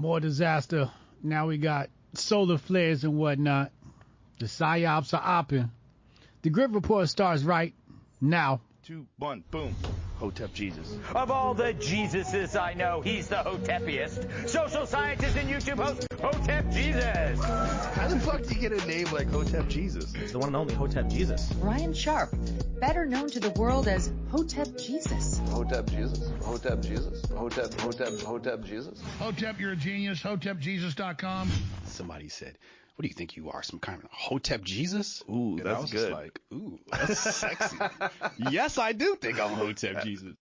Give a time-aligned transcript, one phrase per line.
[0.00, 0.90] more disaster.
[1.22, 3.70] Now we got solar flares and whatnot.
[4.38, 5.70] The psyops are opping.
[6.42, 7.74] The Grift Report starts right
[8.20, 8.60] now.
[8.82, 9.74] Two, one, boom.
[10.20, 10.98] Hotep Jesus.
[11.14, 14.50] Of all the Jesuses I know, he's the Hotepiest.
[14.50, 17.42] Social scientist and YouTube host, Hotep Jesus.
[17.42, 20.14] How the fuck do you get a name like Hotep Jesus?
[20.14, 21.50] It's the one and only Hotep Jesus.
[21.54, 22.34] Ryan Sharp,
[22.80, 25.38] better known to the world as Hotep Jesus.
[25.48, 26.30] Hotep Jesus.
[26.42, 27.24] Hotep Jesus.
[27.30, 29.00] Hotep, Hotep, Hotep Jesus.
[29.18, 30.20] Hotep, you're a genius.
[30.20, 31.50] HotepJesus.com.
[31.86, 32.58] Somebody said,
[33.00, 33.62] what do you think you are?
[33.62, 35.24] Some kind of Hotep Jesus?
[35.26, 36.12] Ooh, And I that's was just good.
[36.12, 37.78] like, ooh, that's sexy.
[38.36, 40.34] yes, I do think I'm Hotep Jesus.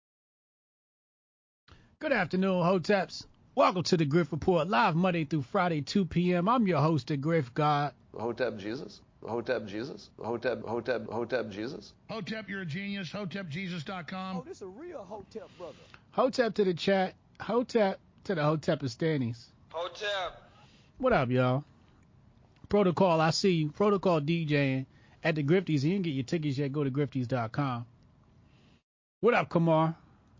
[1.98, 3.26] Good afternoon, Hoteps.
[3.54, 6.48] Welcome to the Grift Report, live Monday through Friday, 2 p.m.
[6.48, 7.92] I'm your host, the Grift God.
[8.18, 9.02] Hotep Jesus.
[9.22, 10.08] Hotep Jesus.
[10.18, 11.92] Hotep, Hotep, Hotep Jesus.
[12.08, 13.10] Hotep, you're a genius.
[13.10, 14.38] HotepJesus.com.
[14.38, 15.74] Oh, this is a real Hotep brother.
[16.12, 17.16] Hotep to the chat.
[17.38, 19.44] Hotep to the Hotepistanis.
[19.68, 20.40] Hotep.
[20.96, 21.62] What up, y'all?
[22.68, 23.70] Protocol, I see you.
[23.70, 24.86] Protocol DJing
[25.22, 25.82] at the Grifties.
[25.82, 26.72] You can get your tickets yet.
[26.72, 27.86] Go to grifties.com.
[29.20, 29.96] What up, Kamar?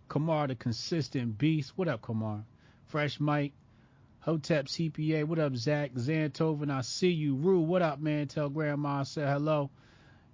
[0.09, 1.73] Kamar, the consistent beast.
[1.77, 2.45] What up, Kamar?
[2.87, 3.53] Fresh Mike.
[4.21, 5.25] Hotep CPA.
[5.25, 5.93] What up, Zach?
[5.95, 7.37] Xantoven, I see you.
[7.37, 8.27] Rue, what up, man?
[8.27, 9.71] Tell Grandma I said hello.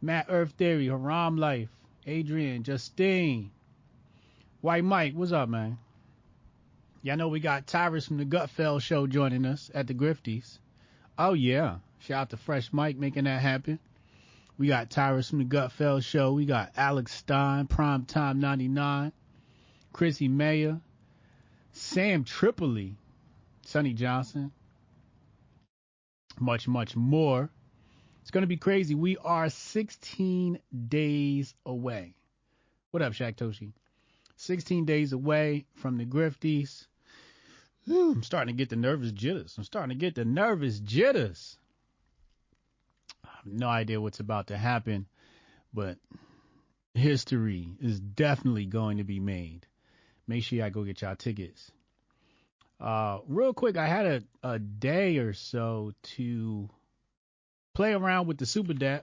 [0.00, 0.86] Matt Earth Theory.
[0.88, 1.68] Haram Life.
[2.06, 2.62] Adrian.
[2.62, 3.50] Justine.
[4.62, 5.76] White Mike, what's up, man?
[7.02, 10.58] Y'all know we got Tyrus from the Gutfeld show joining us at the Grifties.
[11.18, 11.76] Oh yeah.
[12.00, 13.78] Shout out to Fresh Mike making that happen.
[14.58, 16.32] We got Tyrus from the Gutfeld show.
[16.32, 19.12] We got Alex Stein, Prime Time 99,
[19.92, 20.80] Chrissie Mayr,
[21.72, 22.94] Sam Tripoli,
[23.64, 24.52] Sonnie Johnson,
[26.38, 27.50] much, much more.
[28.20, 28.94] It's going to be crazy.
[28.94, 32.14] We are 16 days away.
[32.90, 33.72] What up, Shaq Toshi?
[34.36, 36.86] 16 days away from the Grifties.
[37.84, 39.54] Whew, I'm starting to get the nervous jitters.
[39.58, 41.56] I'm starting to get the nervous jitters.
[43.24, 45.06] I have no idea what's about to happen,
[45.74, 45.98] but
[46.94, 49.66] history is definitely going to be made.
[50.28, 51.70] Make sure y'all go get y'all tickets.
[52.80, 56.68] Uh, real quick, I had a, a day or so to
[57.74, 59.02] play around with the Super DApp,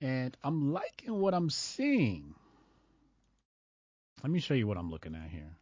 [0.00, 2.34] and I'm liking what I'm seeing.
[4.22, 5.56] Let me show you what I'm looking at here.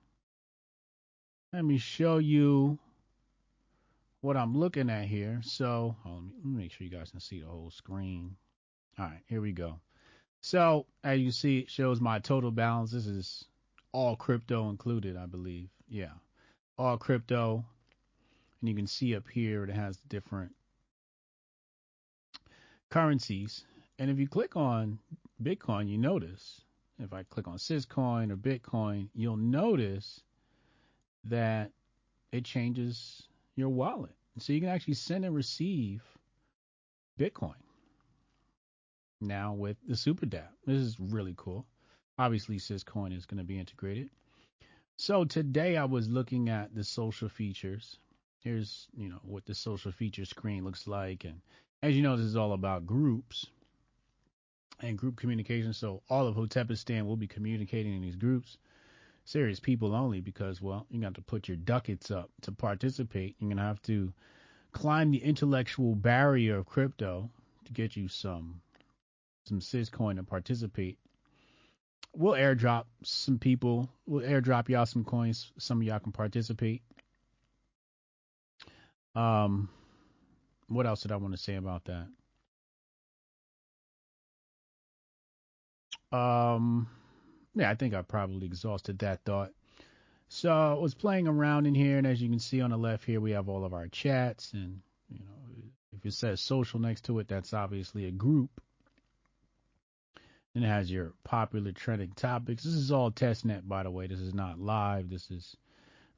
[1.53, 2.79] Let me show you
[4.21, 5.41] what I'm looking at here.
[5.43, 8.37] So let, me, let me make sure you guys can see the whole screen.
[8.99, 9.79] All right, here we go.
[10.41, 12.91] So as you see, it shows my total balance.
[12.91, 13.45] This is
[13.93, 15.69] all crypto included, I believe.
[15.89, 16.12] Yeah,
[16.79, 17.65] all crypto.
[18.61, 20.53] And you can see up here it has different
[22.91, 23.65] currencies.
[23.99, 24.99] And if you click on
[25.43, 26.62] Bitcoin, you notice
[26.99, 30.23] if I click on Syscoin or Bitcoin, you'll notice
[31.28, 31.70] that
[32.32, 33.22] it changes
[33.54, 34.14] your wallet.
[34.38, 36.03] So you can actually send and receive
[37.19, 37.54] Bitcoin
[39.20, 40.48] now with the Super DApp.
[40.66, 41.66] This is really cool.
[42.19, 44.10] Obviously, Syscoin is going to be integrated.
[44.98, 47.98] So today I was looking at the social features.
[48.41, 51.25] Here's, you know, what the social feature screen looks like.
[51.25, 51.41] And
[51.82, 53.47] as you know, this is all about groups
[54.81, 55.72] and group communication.
[55.72, 58.58] So all of Hotepistan will be communicating in these groups.
[59.26, 63.34] Serious people only because, well, you got to put your ducats up to participate.
[63.41, 64.12] You're going to have to
[64.70, 67.28] climb the intellectual barrier of crypto
[67.64, 68.60] to get you some
[69.47, 70.98] some Syscoin to participate.
[72.14, 73.88] We'll airdrop some people.
[74.06, 75.53] We'll airdrop y'all some coins.
[75.58, 76.82] Some of y'all can participate.
[79.16, 79.69] Um,
[80.69, 82.06] what else did I want to say about that?
[86.16, 86.88] Um,
[87.56, 89.53] yeah, I think I probably exhausted that thought.
[90.28, 93.05] So I was playing around in here, and as you can see on the left
[93.05, 97.05] here, we have all of our chats, and you know, if it says social next
[97.06, 98.50] to it, that's obviously a group.
[100.53, 102.65] Then it has your popular trending topics.
[102.65, 104.06] This is all testnet, by the way.
[104.06, 105.09] This is not live.
[105.09, 105.56] This is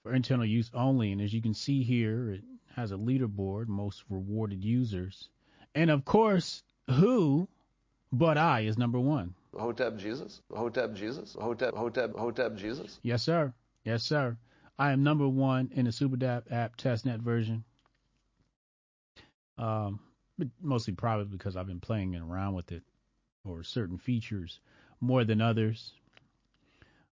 [0.02, 1.12] for internal use only.
[1.12, 2.42] And as you can see here, it
[2.74, 5.28] has a leaderboard, most rewarded users,
[5.74, 7.48] and of course, who
[8.10, 9.34] but I is number one.
[9.58, 10.42] Hotep Jesus.
[10.54, 11.36] Hotep Jesus.
[11.38, 13.00] Hotep, Hotep, Hotep Jesus.
[13.02, 13.52] Yes, sir.
[13.84, 14.36] Yes, sir.
[14.78, 17.64] I am number one in the SuperDApp app testnet version.
[19.56, 20.00] Um,
[20.62, 22.82] mostly probably because I've been playing around with it
[23.44, 24.60] or certain features
[25.00, 25.94] more than others.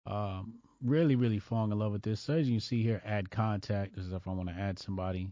[0.06, 2.20] Um, really, really falling in love with this.
[2.20, 3.94] So as you can see here, add contact.
[3.94, 5.30] This is if I want to add somebody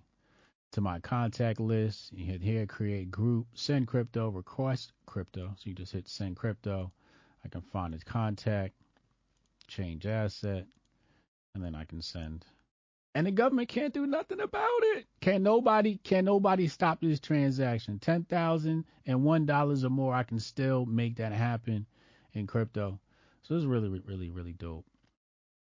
[0.73, 2.13] to my contact list.
[2.13, 5.55] You hit here, create group, send crypto, request crypto.
[5.57, 6.93] So you just hit send crypto.
[7.49, 8.75] I can find his contact,
[9.67, 10.67] change asset,
[11.55, 12.45] and then I can send
[13.15, 15.07] and the government can't do nothing about it.
[15.21, 17.99] Can nobody can nobody stop this transaction?
[17.99, 21.85] Ten thousand and one dollars or more, I can still make that happen
[22.35, 23.01] in crypto.
[23.43, 24.87] So is really really really dope.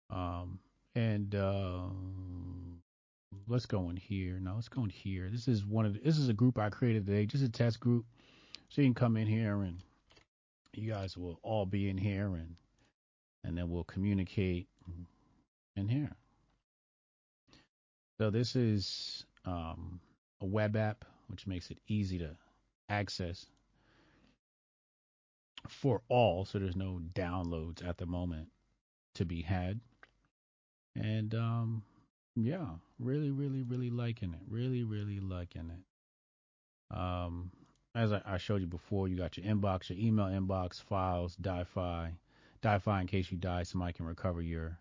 [0.09, 0.57] Um
[0.95, 1.81] and uh,
[3.47, 4.39] let's go in here.
[4.39, 5.29] No, let's go in here.
[5.31, 7.79] This is one of the, this is a group I created today, just a test
[7.79, 8.05] group.
[8.69, 9.79] So you can come in here and
[10.73, 12.55] you guys will all be in here and
[13.43, 14.67] and then we'll communicate
[15.75, 16.15] in here.
[18.19, 19.99] So this is um,
[20.39, 22.37] a web app, which makes it easy to
[22.87, 23.45] access
[25.67, 26.45] for all.
[26.45, 28.47] So there's no downloads at the moment
[29.15, 29.79] to be had.
[30.95, 31.83] And um,
[32.35, 32.65] yeah,
[32.99, 34.41] really, really, really liking it.
[34.47, 36.95] Really, really liking it.
[36.95, 37.51] Um,
[37.95, 42.11] as I, I showed you before, you got your inbox, your email inbox, files, DiFi,
[42.61, 44.77] DiFi in case you die, somebody can recover your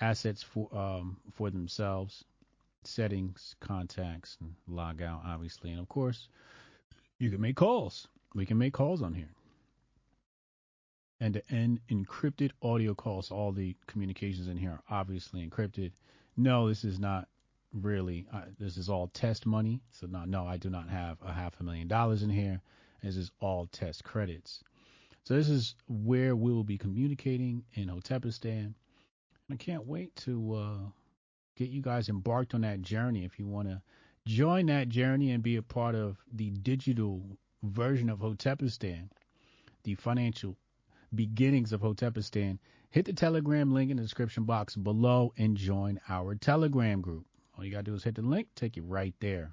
[0.00, 2.24] assets for um, for themselves
[2.86, 5.70] settings, contacts, and log out, obviously.
[5.70, 6.28] And of course,
[7.18, 8.08] you can make calls.
[8.34, 9.30] We can make calls on here.
[11.20, 15.92] And to end encrypted audio calls, all the communications in here are obviously encrypted.
[16.36, 17.28] No, this is not
[17.80, 19.80] really, uh, this is all test money.
[19.90, 22.60] So, no, no, I do not have a half a million dollars in here.
[23.02, 24.62] This is all test credits.
[25.24, 28.74] So, this is where we will be communicating in Hotepistan.
[29.50, 30.90] I can't wait to uh,
[31.56, 33.24] get you guys embarked on that journey.
[33.24, 33.80] If you want to
[34.26, 37.22] join that journey and be a part of the digital
[37.62, 39.08] version of Hotepistan,
[39.84, 40.56] the financial
[41.14, 42.58] beginnings of Hotepistan,
[42.90, 47.26] hit the Telegram link in the description box below and join our Telegram group.
[47.56, 49.52] All you got to do is hit the link, take you right there.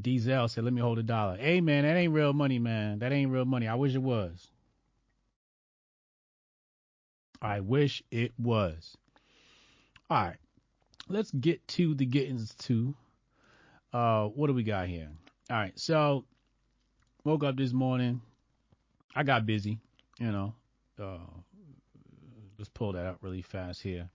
[0.00, 1.36] Diesel said, let me hold a dollar.
[1.36, 2.98] Hey, man, that ain't real money, man.
[2.98, 3.68] That ain't real money.
[3.68, 4.48] I wish it was.
[7.40, 8.96] I wish it was.
[10.08, 10.36] All right,
[11.08, 12.94] let's get to the gettings to.
[13.92, 15.08] Uh, what do we got here?
[15.50, 16.24] All right, so
[17.24, 18.20] woke up this morning.
[19.14, 19.78] I got busy,
[20.18, 20.54] you know.
[21.00, 21.18] Uh,
[22.58, 24.08] let's pull that up really fast here.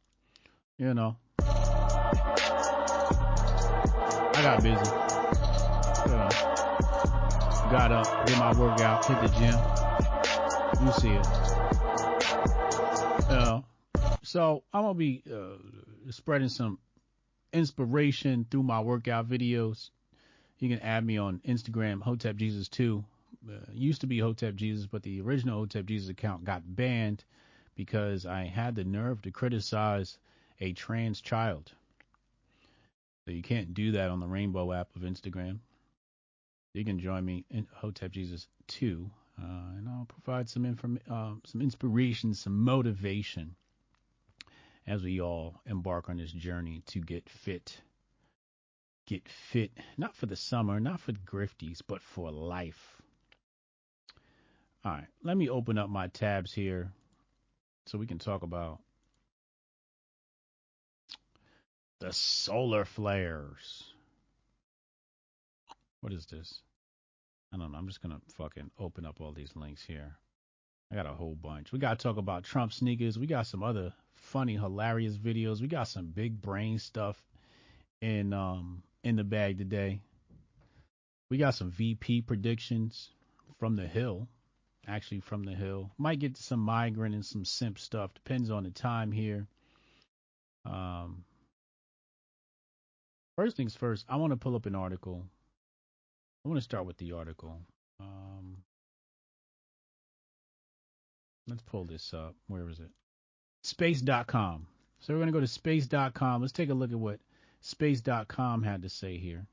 [0.82, 1.16] You know,
[4.34, 4.84] I got busy.
[6.10, 6.28] Uh,
[7.70, 9.60] got up, did my workout, hit the gym.
[10.80, 11.26] You see it.
[13.30, 13.64] You know,
[14.24, 15.60] so I'm gonna be uh,
[16.10, 16.80] spreading some
[17.54, 19.92] inspiration through my workout videos.
[20.58, 23.04] You can add me on Instagram, Hotep Jesus 2.
[23.48, 27.24] Uh, used to be Hotep Jesus, but the original Hotep Jesus account got banned
[27.76, 30.18] because I had the nerve to criticize
[30.62, 31.72] a trans child.
[33.26, 35.60] So you can't do that on the Rainbow app of Instagram.
[36.74, 39.44] You can join me in Hotep Jesus 2, uh,
[39.78, 43.56] and I'll provide some inform- uh, some inspiration, some motivation
[44.88, 47.82] as we all embark on this journey to get fit.
[49.08, 53.02] Get fit, not for the summer, not for grifties, but for life.
[54.86, 56.92] All right, let me open up my tabs here
[57.86, 58.80] so we can talk about
[62.02, 63.94] the solar flares.
[66.02, 66.60] What is this?
[67.54, 67.78] I don't know.
[67.78, 70.16] I'm just going to fucking open up all these links here.
[70.92, 71.72] I got a whole bunch.
[71.72, 73.20] We got to talk about Trump sneakers.
[73.20, 75.62] We got some other funny, hilarious videos.
[75.62, 77.24] We got some big brain stuff
[78.02, 80.02] in um in the bag today.
[81.30, 83.10] We got some VP predictions
[83.60, 84.28] from the Hill,
[84.88, 85.92] actually from the Hill.
[85.98, 88.14] Might get some migrant and some simp stuff.
[88.16, 89.48] Depends on the time here.
[90.66, 91.24] Um,
[93.42, 95.26] first things first, I want to pull up an article.
[96.46, 97.58] I want to start with the article.
[98.00, 98.58] Um,
[101.48, 102.36] let's pull this up.
[102.50, 102.92] Where is it?
[103.64, 104.68] Space.com.
[105.00, 106.42] So we're going to go to space.com.
[106.42, 107.20] Let's take a look at what
[107.62, 109.48] space.com had to say here.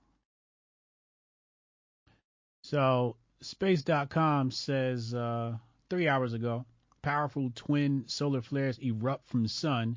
[2.64, 5.56] So space.com says uh,
[5.88, 6.66] three hours ago,
[7.00, 9.96] powerful twin solar flares erupt from the sun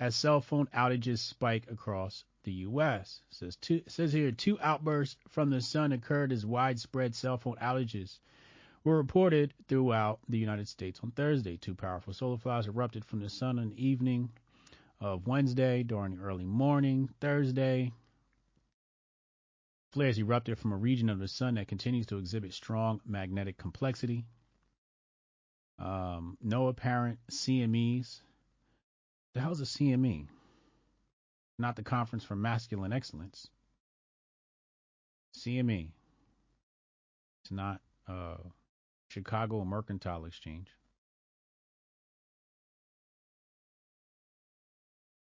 [0.00, 3.20] as cell phone outages spike across the U.S.
[3.30, 8.20] Says two, says here two outbursts from the sun occurred as widespread cell phone outages
[8.84, 11.56] were reported throughout the United States on Thursday.
[11.56, 14.30] Two powerful solar flares erupted from the sun on the evening
[15.00, 17.92] of Wednesday during early morning Thursday.
[19.90, 24.24] Flares erupted from a region of the sun that continues to exhibit strong magnetic complexity.
[25.80, 28.20] Um, no apparent CMEs.
[29.34, 30.28] The hell's a CME?
[31.58, 33.48] Not the Conference for Masculine Excellence.
[35.36, 35.90] CME.
[37.42, 38.36] It's not uh,
[39.08, 40.68] Chicago Mercantile Exchange.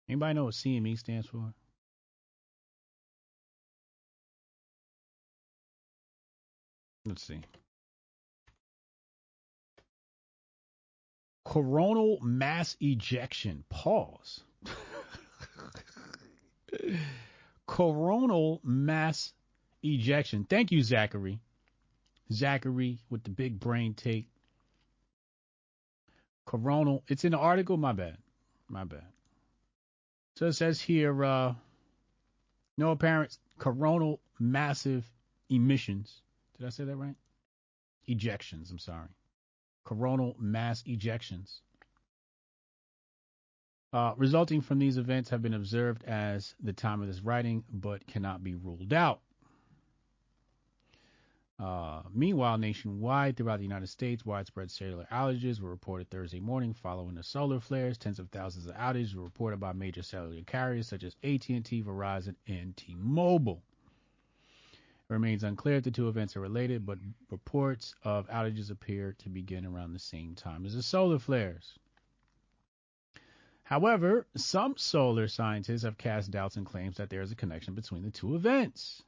[0.08, 1.54] Anybody know what CME stands for?
[7.06, 7.42] Let's see.
[11.46, 13.64] Coronal mass ejection.
[13.70, 14.42] Pause.
[17.66, 19.34] Coronal mass
[19.84, 20.46] ejection.
[20.50, 21.40] Thank you, Zachary.
[22.32, 24.28] Zachary with the big brain take.
[26.46, 27.04] Coronal.
[27.08, 27.78] It's in the article.
[27.78, 28.18] My bad.
[28.68, 29.06] My bad.
[30.36, 31.54] So it says here, uh,
[32.78, 35.06] no apparent coronal massive
[35.50, 36.22] emissions.
[36.58, 37.16] Did I say that right?
[38.08, 38.72] Ejections.
[38.72, 39.10] I'm sorry.
[39.84, 41.60] Coronal mass ejections.
[43.92, 48.06] Uh, resulting from these events have been observed as the time of this writing, but
[48.06, 49.22] cannot be ruled out.
[51.60, 57.16] Uh, meanwhile, nationwide throughout the United States, widespread cellular outages were reported Thursday morning following
[57.16, 57.98] the solar flares.
[57.98, 62.36] Tens of thousands of outages were reported by major cellular carriers such as AT&T, Verizon,
[62.48, 63.62] and T-Mobile.
[64.72, 69.30] It remains unclear if the two events are related, but reports of outages appear to
[69.30, 71.78] begin around the same time as the solar flares.
[73.70, 78.02] However, some solar scientists have cast doubts and claims that there is a connection between
[78.02, 79.04] the two events.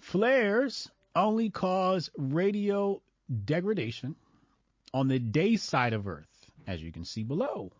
[0.00, 3.00] Flares only cause radio
[3.46, 4.16] degradation
[4.92, 7.72] on the day side of Earth, as you can see below.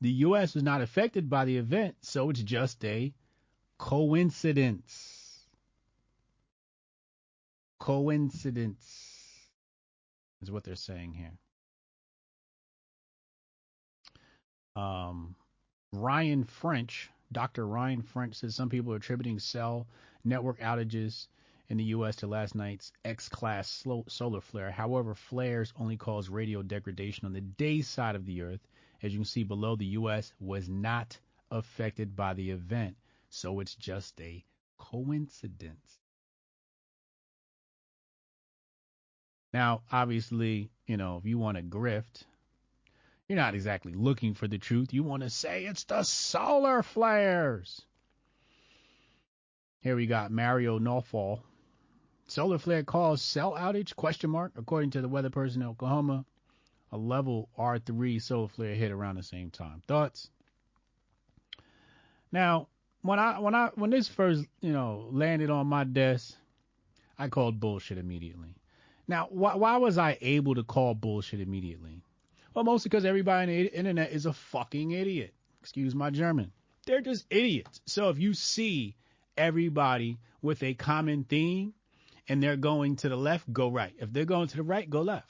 [0.00, 0.54] The U.S.
[0.54, 3.14] was not affected by the event, so it's just a
[3.78, 5.46] coincidence.
[7.78, 9.01] Coincidence
[10.42, 11.32] is what they're saying here.
[14.74, 15.36] Um,
[15.92, 17.66] Ryan French, Dr.
[17.66, 19.86] Ryan French says some people are attributing cell
[20.24, 21.28] network outages
[21.68, 22.16] in the U.S.
[22.16, 24.70] to last night's X-class solar flare.
[24.70, 28.60] However, flares only cause radio degradation on the day side of the Earth.
[29.02, 30.32] As you can see below, the U.S.
[30.40, 31.18] was not
[31.50, 32.96] affected by the event,
[33.28, 34.44] so it's just a
[34.78, 36.01] coincidence.
[39.52, 42.24] Now, obviously, you know, if you want to grift,
[43.28, 44.92] you're not exactly looking for the truth.
[44.92, 47.82] You want to say it's the solar flares.
[49.80, 51.40] Here we got Mario Nawfal.
[52.28, 53.94] Solar flare caused cell outage?
[53.96, 54.52] Question mark.
[54.56, 56.24] According to the weather person in Oklahoma,
[56.90, 59.82] a level R3 solar flare hit around the same time.
[59.86, 60.30] Thoughts?
[62.30, 62.68] Now,
[63.02, 66.34] when I when I when this first you know landed on my desk,
[67.18, 68.54] I called bullshit immediately.
[69.12, 72.02] Now, why, why was I able to call bullshit immediately?
[72.54, 75.34] Well, mostly because everybody on the internet is a fucking idiot.
[75.60, 76.50] Excuse my German.
[76.86, 77.82] They're just idiots.
[77.84, 78.96] So if you see
[79.36, 81.74] everybody with a common theme
[82.26, 83.92] and they're going to the left, go right.
[83.98, 85.28] If they're going to the right, go left.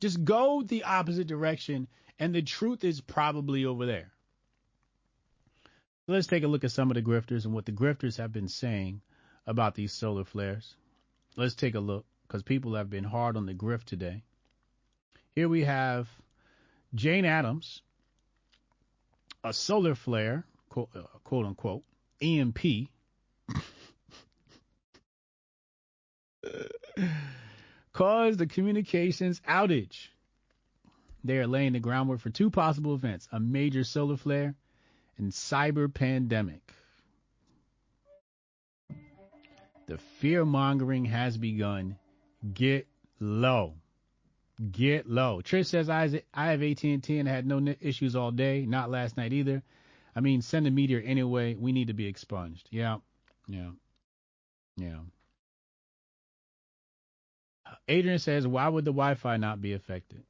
[0.00, 1.86] Just go the opposite direction,
[2.18, 4.10] and the truth is probably over there.
[6.08, 8.48] Let's take a look at some of the grifters and what the grifters have been
[8.48, 9.02] saying
[9.46, 10.74] about these solar flares.
[11.36, 14.22] Let's take a look because people have been hard on the grift today.
[15.34, 16.08] Here we have
[16.94, 17.82] Jane Addams,
[19.42, 21.82] a solar flare, quote, uh, quote unquote,
[22.22, 22.88] EMP,
[27.92, 30.06] caused the communications outage.
[31.24, 34.54] They are laying the groundwork for two possible events a major solar flare
[35.18, 36.62] and cyber pandemic.
[39.86, 41.96] The fear mongering has begun.
[42.54, 42.86] Get
[43.18, 43.74] low.
[44.70, 45.40] Get low.
[45.42, 48.66] Trish says I have AT&T and had no issues all day.
[48.66, 49.62] Not last night either.
[50.14, 51.54] I mean, send a meteor anyway.
[51.54, 52.68] We need to be expunged.
[52.70, 52.98] Yeah,
[53.46, 53.70] yeah,
[54.76, 54.98] yeah.
[57.88, 60.22] Adrian says, why would the Wi-Fi not be affected?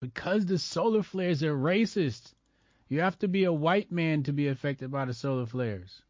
[0.00, 2.34] Because the solar flares are racist.
[2.88, 6.02] You have to be a white man to be affected by the solar flares.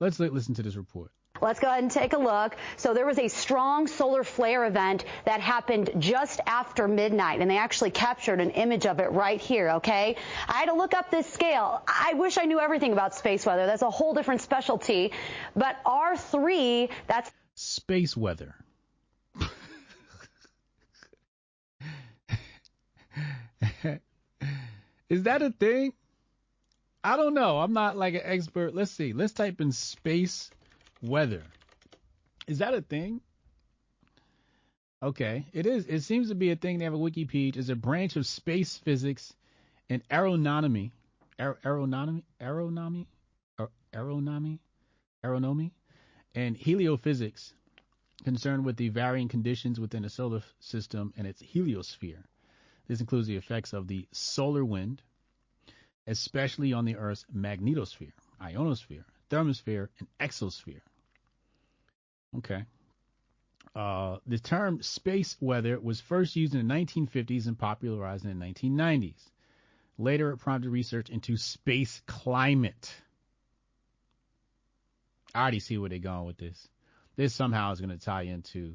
[0.00, 1.10] Let's listen to this report.
[1.40, 2.56] Let's go ahead and take a look.
[2.76, 7.58] So there was a strong solar flare event that happened just after midnight, and they
[7.58, 10.16] actually captured an image of it right here, okay?
[10.48, 11.82] I had to look up this scale.
[11.86, 13.66] I wish I knew everything about space weather.
[13.66, 15.12] That's a whole different specialty.
[15.54, 18.54] But R3, that's space weather.
[25.08, 25.92] Is that a thing?
[27.04, 27.58] I don't know.
[27.60, 28.74] I'm not like an expert.
[28.74, 29.12] Let's see.
[29.12, 30.50] Let's type in space
[31.08, 31.42] weather.
[32.46, 33.20] Is that a thing?
[35.02, 35.86] Okay, it is.
[35.86, 36.78] It seems to be a thing.
[36.78, 37.56] They have a wiki page.
[37.56, 39.34] It's a branch of space physics
[39.90, 40.92] and aeronomy.
[41.38, 43.06] Aer- aeronomy, aeronomy,
[43.58, 44.58] uh, aeronomy,
[45.22, 45.70] aeronomy,
[46.34, 47.52] and heliophysics,
[48.24, 52.24] concerned with the varying conditions within the solar system and its heliosphere.
[52.88, 55.02] This includes the effects of the solar wind,
[56.06, 60.80] especially on the Earth's magnetosphere, ionosphere, thermosphere, and exosphere.
[62.38, 62.64] Okay.
[63.74, 68.44] Uh, the term space weather was first used in the 1950s and popularized in the
[68.44, 69.20] 1990s.
[69.98, 72.94] Later, it prompted research into space climate.
[75.34, 76.68] I already see where they're going with this.
[77.16, 78.74] This somehow is going to tie into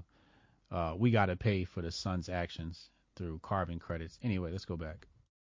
[0.72, 4.18] uh, we got to pay for the sun's actions through carbon credits.
[4.24, 5.08] Anyway, let's go back.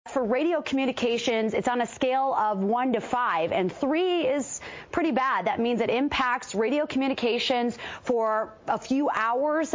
[0.08, 5.12] For radio communications, it's on a scale of one to five, and three is pretty
[5.12, 5.46] bad.
[5.46, 9.74] That means it impacts radio communications for a few hours.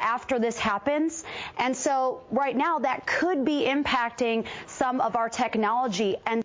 [0.00, 1.24] after this happens.
[1.58, 6.42] And so right now that could be impacting some of our technology and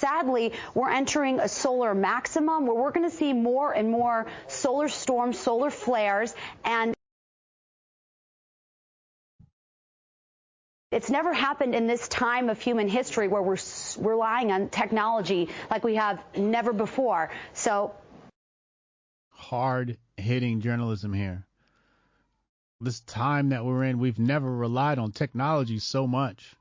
[0.00, 4.88] sadly, we're entering a solar maximum where we're going to see more and more solar
[4.88, 6.94] storms, solar flares, and
[10.92, 13.58] It's never happened in this time of human history where we're
[14.00, 17.30] relying on technology like we have never before.
[17.52, 17.94] So,
[19.30, 21.46] hard hitting journalism here.
[22.80, 26.56] This time that we're in, we've never relied on technology so much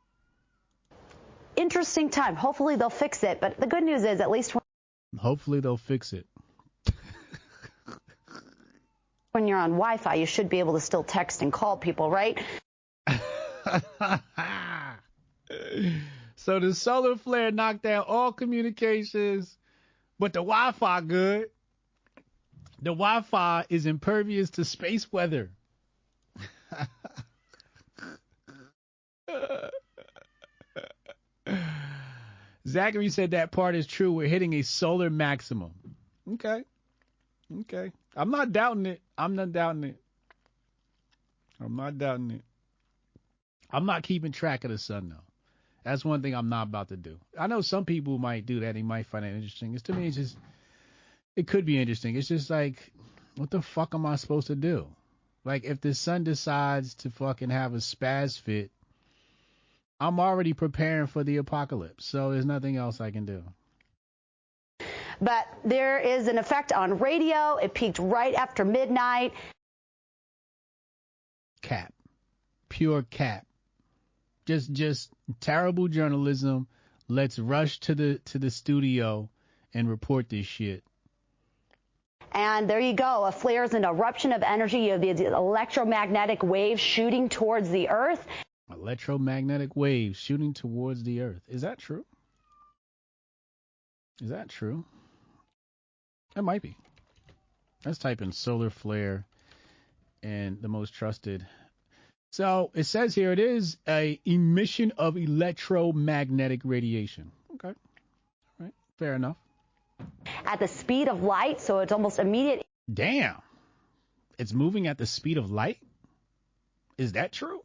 [1.56, 2.36] interesting time.
[2.36, 3.40] Hopefully they'll fix it.
[3.40, 4.56] But the good news is, at least
[5.18, 6.26] hopefully they'll fix it.
[9.32, 12.38] when you're on Wi-Fi, you should be able to still text and call people, right?
[16.36, 19.58] so the solar flare knocked down all communications,
[20.18, 21.50] but the Wi-Fi good.
[22.82, 25.52] The Wi-Fi is impervious to space weather.
[32.70, 34.12] Zachary said that part is true.
[34.12, 35.72] We're hitting a solar maximum.
[36.34, 36.64] Okay.
[37.62, 37.92] Okay.
[38.16, 39.02] I'm not doubting it.
[39.18, 40.02] I'm not doubting it.
[41.60, 42.44] I'm not doubting it.
[43.72, 45.24] I'm not keeping track of the sun though.
[45.84, 47.18] That's one thing I'm not about to do.
[47.38, 48.76] I know some people might do that.
[48.76, 49.74] They might find it interesting.
[49.74, 50.38] It's to me, it's just,
[51.36, 52.16] it could be interesting.
[52.16, 52.92] It's just like,
[53.38, 54.88] what the fuck am I supposed to do?
[55.46, 58.72] Like, if the sun decides to fucking have a spaz fit
[60.00, 63.44] I'm already preparing for the apocalypse, so there's nothing else I can do.
[65.22, 67.58] But there is an effect on radio.
[67.58, 69.34] It peaked right after midnight.
[71.62, 71.94] Cap.
[72.70, 73.46] Pure cap.
[74.46, 75.10] Just just
[75.42, 76.68] terrible journalism.
[77.10, 79.30] Let's rush to the to the studio
[79.74, 80.84] and report this shit.
[82.32, 83.26] And there you go.
[83.26, 84.80] A flare is an eruption of energy.
[84.80, 88.26] You have the electromagnetic waves shooting towards the Earth
[88.72, 91.42] electromagnetic waves shooting towards the earth.
[91.48, 92.06] Is that true?
[94.22, 94.86] Is that true?
[96.36, 96.76] It might be.
[97.86, 99.26] Let's type in solar flare
[100.22, 101.46] and the most trusted.
[102.32, 107.32] So it says here it is a emission of electromagnetic radiation.
[107.56, 107.70] Okay.
[107.70, 107.76] All
[108.60, 108.74] right.
[108.98, 109.38] Fair enough.
[110.46, 112.66] At the speed of light, so it's almost immediate.
[112.92, 113.42] Damn.
[114.38, 115.80] It's moving at the speed of light?
[116.98, 117.62] Is that true?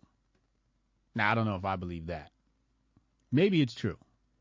[1.15, 2.31] Now, I don't know if I believe that.
[3.31, 3.99] Maybe it's true,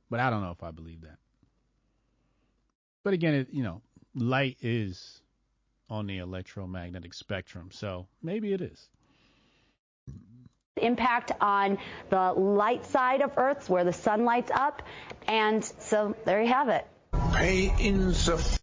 [0.10, 1.18] but I don't know if I believe that.
[3.04, 3.82] But again, it, you know,
[4.16, 5.22] light is
[5.90, 8.90] on the electromagnetic spectrum, so maybe it is.
[10.78, 11.78] Impact on
[12.10, 14.82] the light side of Earth, where the sun lights up,
[15.28, 16.88] and so there you have it.
[17.34, 18.63] Pay insufficient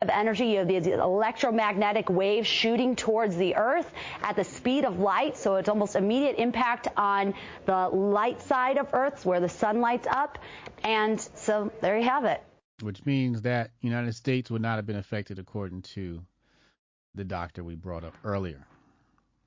[0.00, 0.46] of energy.
[0.46, 3.90] You have these electromagnetic waves shooting towards the Earth
[4.22, 7.34] at the speed of light, so it's almost immediate impact on
[7.66, 10.38] the light side of Earth where the sun lights up.
[10.84, 12.42] And so there you have it.
[12.80, 16.22] Which means that United States would not have been affected according to
[17.16, 18.64] the doctor we brought up earlier.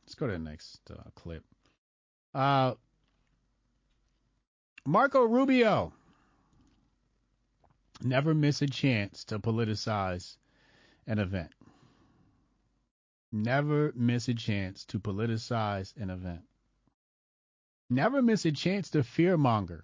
[0.03, 1.43] Let's go to the next uh, clip.
[2.35, 2.73] Uh,
[4.85, 5.93] Marco Rubio
[8.01, 10.35] never miss a chance to politicize
[11.07, 11.51] an event.
[13.31, 16.41] Never miss a chance to politicize an event.
[17.89, 19.81] Never miss a chance to fearmonger.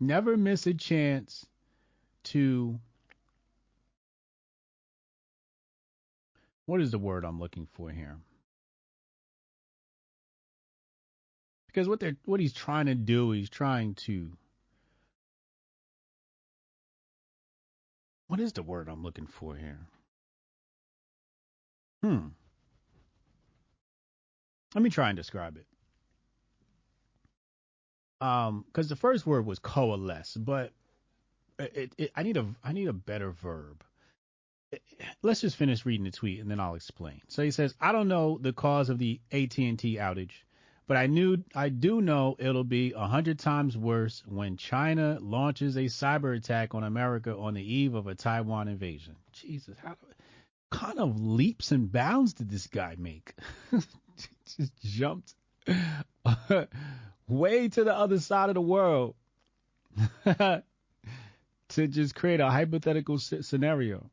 [0.00, 1.46] Never miss a chance
[2.24, 2.78] to.
[6.66, 8.16] What is the word I'm looking for here?
[11.66, 14.30] Because what they're what he's trying to do, he's trying to
[18.28, 19.80] what is the word I'm looking for here?
[22.04, 22.26] Hmm.
[24.74, 25.66] Let me try and describe it.
[28.20, 30.72] Um, because the first word was coalesce, but
[31.58, 33.82] it, it, I need a I need a better verb.
[35.22, 37.22] Let's just finish reading the tweet and then I'll explain.
[37.28, 40.32] So he says, I don't know the cause of the AT&T outage,
[40.86, 45.76] but I knew I do know it'll be a hundred times worse when China launches
[45.76, 49.16] a cyber attack on America on the eve of a Taiwan invasion.
[49.32, 49.96] Jesus, how
[50.74, 53.34] kind of leaps and bounds did this guy make?
[54.56, 55.34] just jumped
[57.28, 59.14] way to the other side of the world
[60.24, 64.10] to just create a hypothetical scenario,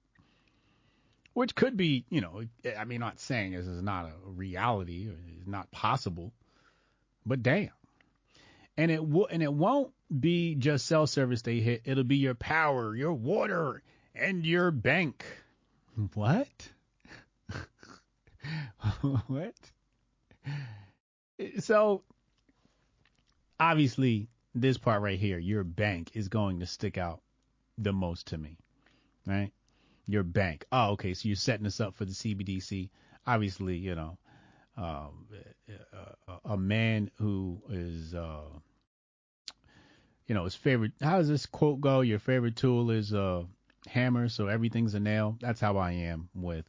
[1.33, 2.43] which could be, you know,
[2.77, 6.31] I mean, not saying this is not a reality, or it's not possible,
[7.25, 7.69] but damn.
[8.77, 11.81] And it will, and it won't be just cell service they hit.
[11.85, 13.83] It'll be your power, your water,
[14.15, 15.25] and your bank.
[16.13, 16.69] What?
[19.27, 19.55] what?
[21.59, 22.03] So
[23.59, 27.21] obviously this part right here, your bank is going to stick out
[27.77, 28.57] the most to me,
[29.25, 29.51] right?
[30.07, 30.65] Your bank.
[30.71, 31.13] Oh, okay.
[31.13, 32.89] So you're setting us up for the CBDC.
[33.25, 34.17] Obviously, you know,
[34.77, 35.27] um,
[36.45, 38.41] a, man who is, uh,
[40.27, 40.93] you know, his favorite.
[41.01, 42.01] How does this quote go?
[42.01, 43.45] Your favorite tool is a
[43.87, 45.37] hammer, so everything's a nail.
[45.41, 46.65] That's how I am with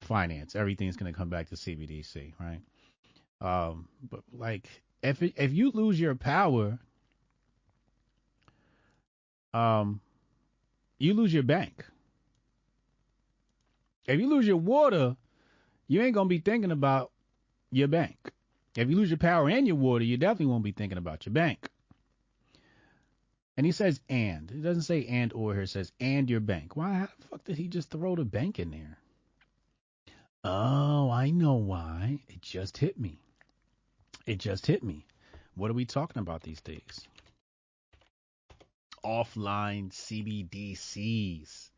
[0.00, 0.54] finance.
[0.56, 2.60] Everything's going to come back to CBDC, right?
[3.40, 4.68] Um, but like,
[5.02, 6.78] if if you lose your power,
[9.52, 10.00] um,
[10.98, 11.84] you lose your bank.
[14.06, 15.16] If you lose your water,
[15.88, 17.10] you ain't gonna be thinking about
[17.70, 18.32] your bank.
[18.76, 21.32] If you lose your power and your water, you definitely won't be thinking about your
[21.32, 21.68] bank.
[23.56, 24.50] And he says and.
[24.50, 25.62] It doesn't say and or here.
[25.62, 26.76] It says and your bank.
[26.76, 28.98] Why how the fuck did he just throw the bank in there?
[30.44, 32.20] Oh, I know why.
[32.28, 33.20] It just hit me.
[34.26, 35.06] It just hit me.
[35.54, 37.06] What are we talking about these days?
[39.04, 41.70] Offline CBDCs.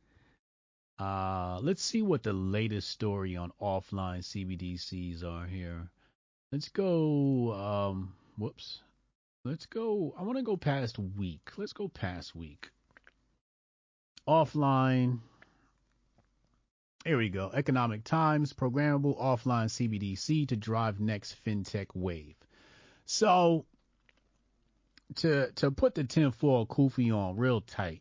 [0.98, 5.90] Uh, let's see what the latest story on offline CBDCs are here.
[6.52, 7.52] Let's go.
[7.52, 8.80] Um, whoops.
[9.46, 10.14] Let's go.
[10.18, 11.50] I want to go past week.
[11.58, 12.70] Let's go past week.
[14.26, 15.18] Offline.
[17.04, 17.50] Here we go.
[17.52, 22.36] Economic Times, programmable offline CBDC to drive next fintech wave.
[23.04, 23.66] So
[25.16, 28.00] to to put the tinfoil kufi on real tight,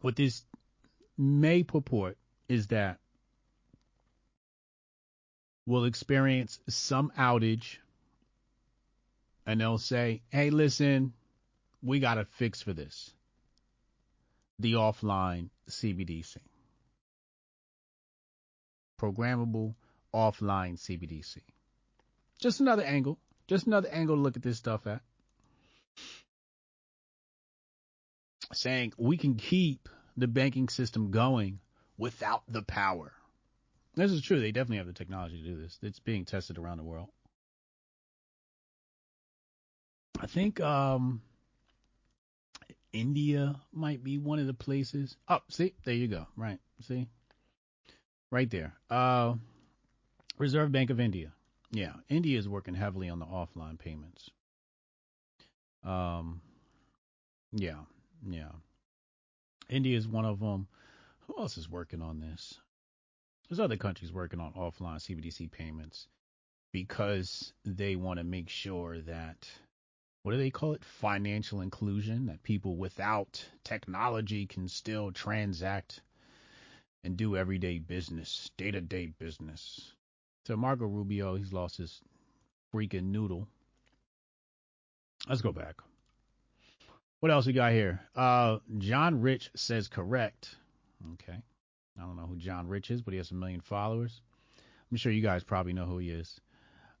[0.00, 0.42] what this
[1.18, 2.16] may purport
[2.48, 2.98] is that
[5.66, 7.76] we'll experience some outage
[9.46, 11.12] and they'll say, hey, listen,
[11.82, 13.12] we got a fix for this.
[14.58, 16.36] The offline CBDC.
[19.00, 19.74] Programmable
[20.14, 21.38] offline CBDC.
[22.40, 23.18] Just another angle.
[23.48, 25.00] Just another angle to look at this stuff at.
[28.52, 31.58] Saying we can keep the banking system going
[31.98, 33.12] without the power.
[33.96, 34.40] This is true.
[34.40, 35.78] They definitely have the technology to do this.
[35.82, 37.08] It's being tested around the world.
[40.20, 41.20] I think um,
[42.92, 45.16] India might be one of the places.
[45.28, 46.26] Oh, see, there you go.
[46.36, 47.08] Right, see,
[48.30, 48.74] right there.
[48.88, 49.34] Uh,
[50.38, 51.32] Reserve Bank of India.
[51.70, 54.30] Yeah, India is working heavily on the offline payments.
[55.82, 56.40] Um,
[57.52, 57.80] yeah,
[58.28, 58.52] yeah.
[59.68, 60.68] India is one of them.
[61.26, 62.60] Who else is working on this?
[63.48, 66.08] There's other countries working on offline CBDC payments
[66.72, 69.48] because they want to make sure that
[70.24, 70.82] what do they call it?
[70.82, 76.00] Financial inclusion that people without technology can still transact
[77.04, 79.92] and do everyday business, day to day business.
[80.46, 82.00] So Marco Rubio, he's lost his
[82.72, 83.46] freaking noodle.
[85.28, 85.76] Let's go back.
[87.20, 88.00] What else we got here?
[88.16, 90.56] Uh, John Rich says correct.
[91.12, 91.36] Okay.
[91.98, 94.22] I don't know who John Rich is, but he has a million followers.
[94.90, 96.40] I'm sure you guys probably know who he is.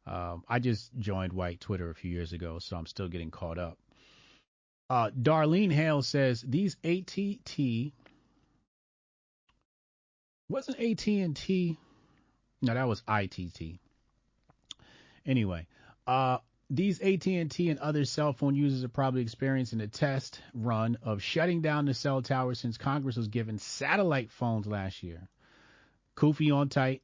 [0.06, 3.58] Um, I just joined White Twitter a few years ago, so I'm still getting caught
[3.58, 3.78] up.
[4.90, 7.92] Uh, Darlene Hale says these ATT
[10.48, 11.78] wasn't AT&T
[12.64, 13.78] no, that was ITT.
[15.26, 15.66] Anyway,
[16.06, 16.38] uh,
[16.70, 21.60] these AT&T and other cell phone users are probably experiencing a test run of shutting
[21.60, 25.28] down the cell towers since Congress was given satellite phones last year.
[26.16, 27.02] Kufi on tight.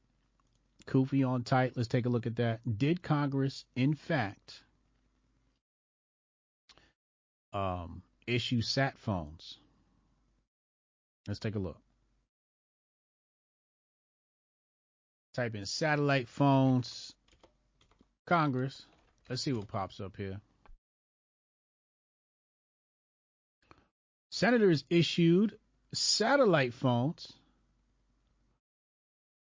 [0.90, 1.76] Kufi on tight.
[1.76, 2.61] Let's take a look at that.
[2.79, 4.61] Did Congress, in fact,
[7.53, 9.59] um, issue sat phones?
[11.29, 11.79] Let's take a look.
[15.33, 17.14] Type in satellite phones,
[18.26, 18.85] Congress.
[19.29, 20.40] Let's see what pops up here.
[24.31, 25.57] Senators issued
[25.92, 27.33] satellite phones,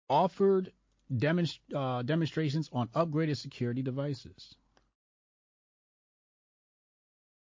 [0.08, 0.70] offered
[1.16, 4.54] demonst- uh, demonstrations on upgraded security devices.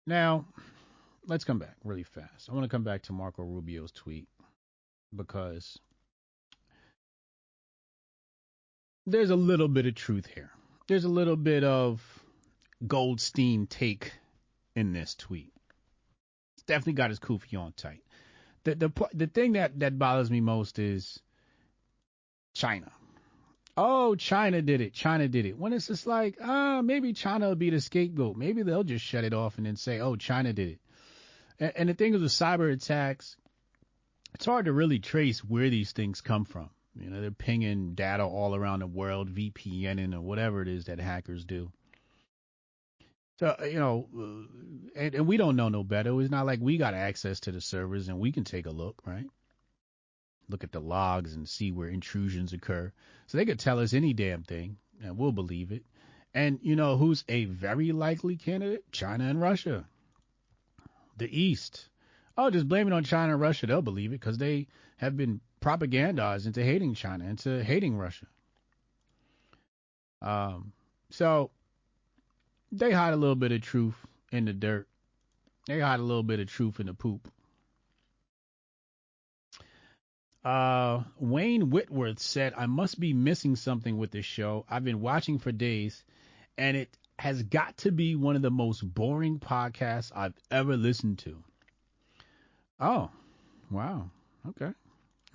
[0.06, 0.46] Now,
[1.28, 2.50] let's come back really fast.
[2.50, 4.28] I want to come back to Marco Rubio's tweet
[5.15, 5.78] because
[9.06, 10.52] there's a little bit of truth here.
[10.88, 12.02] There's a little bit of
[12.86, 14.13] Goldstein take
[14.76, 15.52] in this tweet.
[16.56, 18.04] He's definitely got his kufi on tight.
[18.63, 21.20] The the the thing that that bothers me most is
[22.54, 22.91] China.
[23.79, 24.93] Oh, China did it.
[24.93, 25.55] China did it.
[25.55, 28.35] When it's just like, ah, maybe China will be the scapegoat.
[28.35, 30.79] Maybe they'll just shut it off and then say, oh, China did it.
[31.59, 33.37] And, and the thing is with cyber attacks,
[34.33, 36.71] it's hard to really trace where these things come from.
[36.99, 40.99] You know, they're pinging data all around the world, VPNing or whatever it is that
[40.99, 41.71] hackers do.
[43.39, 46.19] So, you know, uh, and, and we don't know no better.
[46.19, 49.03] It's not like we got access to the servers and we can take a look,
[49.05, 49.27] right?
[50.49, 52.91] Look at the logs and see where intrusions occur.
[53.27, 55.83] So they could tell us any damn thing and we'll believe it.
[56.33, 58.91] And you know who's a very likely candidate?
[58.91, 59.86] China and Russia.
[61.17, 61.89] The East.
[62.38, 63.65] Oh, just blame it on China and Russia.
[63.65, 68.27] They'll believe it because they have been propagandized into hating China, into hating Russia.
[70.21, 70.73] Um,
[71.10, 71.51] so
[72.71, 73.95] they hide a little bit of truth
[74.31, 74.88] in the dirt.
[75.67, 77.31] They hide a little bit of truth in the poop.
[80.47, 84.63] Uh, Wayne Whitworth said, I must be missing something with this show.
[84.69, 86.05] I've been watching for days,
[86.57, 91.19] and it has got to be one of the most boring podcasts I've ever listened
[91.19, 91.43] to.
[92.79, 93.10] Oh,
[93.69, 94.10] wow.
[94.47, 94.71] Okay.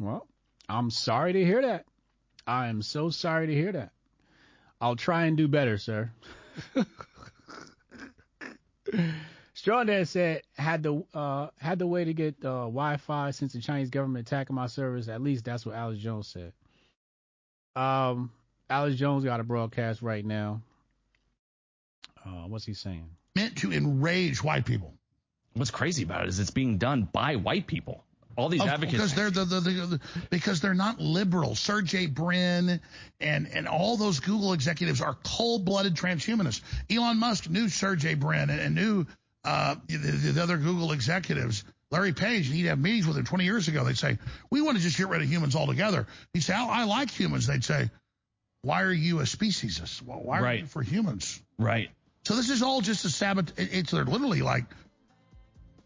[0.01, 0.27] Well,
[0.67, 1.85] I'm sorry to hear that.
[2.47, 3.93] I am so sorry to hear that.
[4.81, 6.11] I'll try and do better, sir.
[9.63, 13.91] Strawdan said had the uh, had the way to get uh, Wi-Fi since the Chinese
[13.91, 15.09] government attacking my service.
[15.09, 16.53] At least that's what Alex Jones said.
[17.77, 18.33] Um,
[18.69, 20.63] Alex Jones got a broadcast right now.
[22.25, 23.09] Uh, what's he saying?
[23.37, 24.95] Meant to enrage white people.
[25.55, 28.05] What's crazy about it is it's being done by white people.
[28.37, 31.55] All these advocates because they're the, the, the, the, because they're not liberal.
[31.55, 32.81] Sergey Brin
[33.21, 36.63] and and all those Google executives are cold-blooded transhumanists.
[36.91, 39.07] Elon Musk knew Sergey Brin and, and knew
[39.45, 41.65] uh, the, the other Google executives.
[41.91, 43.85] Larry Page, and he'd have meetings with him 20 years ago.
[43.85, 44.17] They'd say,
[44.51, 47.47] "We want to just get rid of humans altogether." He'd say, "I, I like humans."
[47.47, 47.91] They'd say,
[48.63, 50.01] "Why are you a speciesist?
[50.01, 50.61] Why are Right.
[50.61, 51.91] you for humans?" right.
[52.25, 53.53] So this is all just a sabot.
[53.59, 54.65] it- It's they're literally like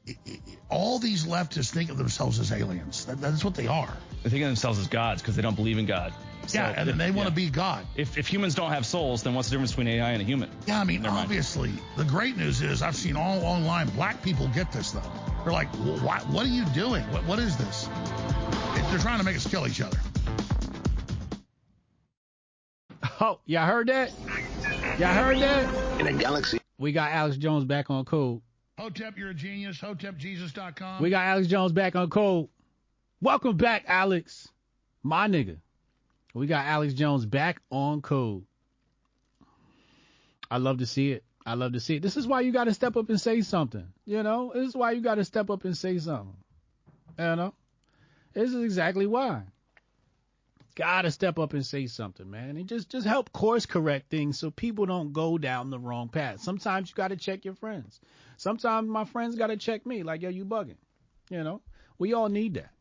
[0.07, 3.07] it- it- all these leftists think of themselves as aliens.
[3.07, 3.93] That, that's what they are.
[4.23, 6.13] They think of themselves as gods because they don't believe in God.
[6.47, 7.49] So, yeah, and then they want to yeah.
[7.49, 7.87] be God.
[7.97, 10.49] If, if humans don't have souls, then what's the difference between AI and a human?
[10.67, 11.25] Yeah, I mean, Never mind.
[11.25, 13.89] obviously, the great news is I've seen all online.
[13.91, 15.03] Black people get this though.
[15.45, 15.69] They're like,
[16.03, 16.23] what?
[16.29, 17.03] What are you doing?
[17.13, 17.25] What?
[17.25, 17.89] What is this?
[18.91, 19.99] They're trying to make us kill each other.
[23.21, 24.13] Oh, y'all heard that?
[24.99, 26.01] Y'all heard that?
[26.01, 26.61] In a galaxy.
[26.79, 28.43] We got Alex Jones back on code.
[28.79, 29.79] Hotep, you're a genius.
[29.79, 31.03] HotepJesus.com.
[31.03, 32.49] We got Alex Jones back on code.
[33.23, 34.49] Welcome back, Alex.
[35.03, 35.57] My nigga.
[36.37, 38.45] We got Alex Jones back on code.
[40.51, 41.25] I love to see it.
[41.47, 42.03] I love to see it.
[42.03, 43.87] This is why you got to step up and say something.
[44.05, 46.37] You know, this is why you got to step up and say something.
[47.19, 47.55] You know,
[48.35, 49.45] this is exactly why.
[50.75, 54.51] Gotta step up and say something, man, and just just help course correct things so
[54.51, 56.43] people don't go down the wrong path.
[56.43, 57.99] Sometimes you got to check your friends.
[58.37, 60.77] Sometimes my friends got to check me, like yo, you bugging.
[61.31, 61.63] You know,
[61.97, 62.73] we all need that.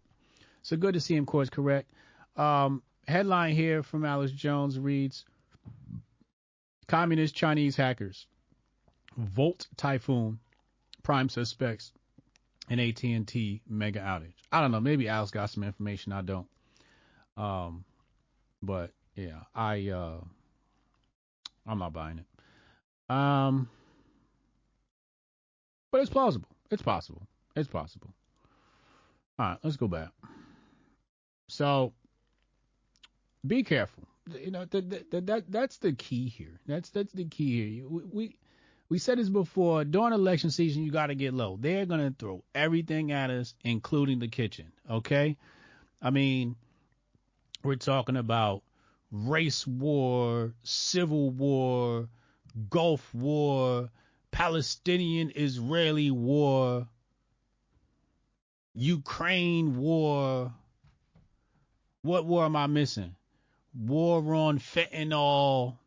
[0.61, 1.89] So good to see him course correct.
[2.35, 5.25] Um, headline here from Alex Jones reads:
[6.87, 8.27] Communist Chinese hackers
[9.17, 10.39] Volt Typhoon
[11.03, 11.91] prime suspects
[12.69, 14.33] in AT&T mega outage.
[14.51, 14.79] I don't know.
[14.79, 16.47] Maybe Alex got some information I don't.
[17.37, 17.85] Um,
[18.61, 20.19] but yeah, I uh,
[21.67, 23.13] I'm not buying it.
[23.13, 23.69] Um,
[25.91, 26.49] but it's plausible.
[26.71, 27.27] It's possible.
[27.55, 28.13] It's possible.
[29.37, 30.09] All right, let's go back.
[31.47, 31.93] So
[33.47, 34.03] be careful.
[34.39, 36.59] You know that that, that that's the key here.
[36.65, 37.87] That's that's the key here.
[37.87, 38.35] We we,
[38.89, 39.85] we said this before.
[39.85, 41.57] During election season, you got to get low.
[41.59, 44.71] They're gonna throw everything at us, including the kitchen.
[44.89, 45.37] Okay,
[46.01, 46.55] I mean,
[47.63, 48.63] we're talking about
[49.11, 52.09] race war, civil war,
[52.69, 53.89] Gulf war,
[54.31, 56.87] Palestinian Israeli war,
[58.73, 60.53] Ukraine war.
[62.01, 63.15] What war am I missing?
[63.77, 65.77] War on fentanyl,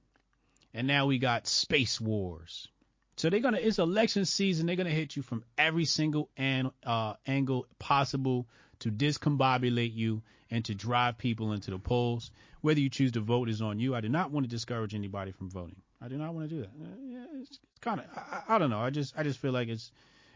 [0.74, 2.68] and now we got space wars.
[3.16, 3.59] So they're gonna.
[3.59, 4.66] It's election season.
[4.66, 8.46] They're gonna hit you from every single an, uh, angle possible
[8.81, 12.31] to discombobulate you and to drive people into the polls.
[12.61, 13.94] Whether you choose to vote is on you.
[13.94, 15.83] I do not want to discourage anybody from voting.
[16.01, 16.68] I do not want to do that.
[16.68, 18.07] Uh, it's kind of.
[18.16, 18.81] I, I don't know.
[18.81, 19.14] I just.
[19.16, 19.90] I just feel like it's.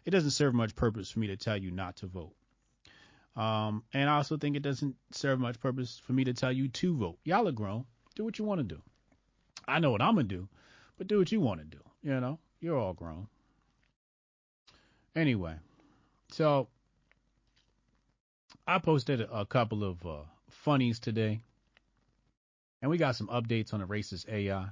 [0.04, 2.34] It doesn't serve much purpose for me to tell you not to vote.
[3.36, 6.68] Um, and I also think it doesn't serve much purpose for me to tell you
[6.68, 7.18] to vote.
[7.24, 7.86] Y'all are grown.
[8.14, 8.82] Do what you want to do.
[9.66, 10.48] I know what I'm gonna do,
[10.98, 11.78] but do what you want to do.
[12.02, 13.28] You know, you're all grown.
[15.14, 15.54] Anyway,
[16.30, 16.68] so
[18.66, 21.42] I posted a couple of uh, funnies today,
[22.80, 24.66] and we got some updates on the racist AI.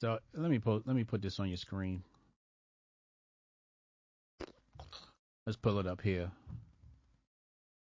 [0.00, 2.02] So let me put let me put this on your screen.
[5.50, 6.30] Let's pull it up here.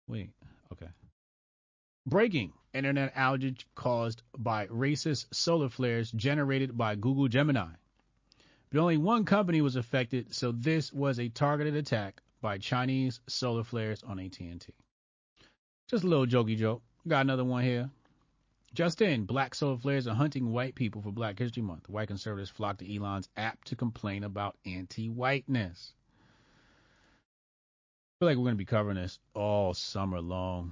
[0.09, 0.31] Wait,
[0.72, 0.88] okay.
[2.05, 7.68] Breaking internet outage caused by racist solar flares generated by Google Gemini.
[8.72, 13.62] But only one company was affected, so this was a targeted attack by Chinese solar
[13.62, 14.59] flares on AT&T.
[15.88, 16.83] Just a little jokey joke.
[17.07, 17.90] Got another one here.
[18.75, 21.88] Just in, black solar flares are hunting white people for Black History Month.
[21.88, 25.94] White conservatives flocked to Elon's app to complain about anti-whiteness.
[28.23, 30.71] Feel like we're going to be covering this all summer long.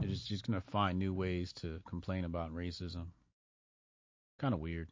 [0.00, 3.06] Just, just going to find new ways to complain about racism.
[4.38, 4.86] Kind of weird.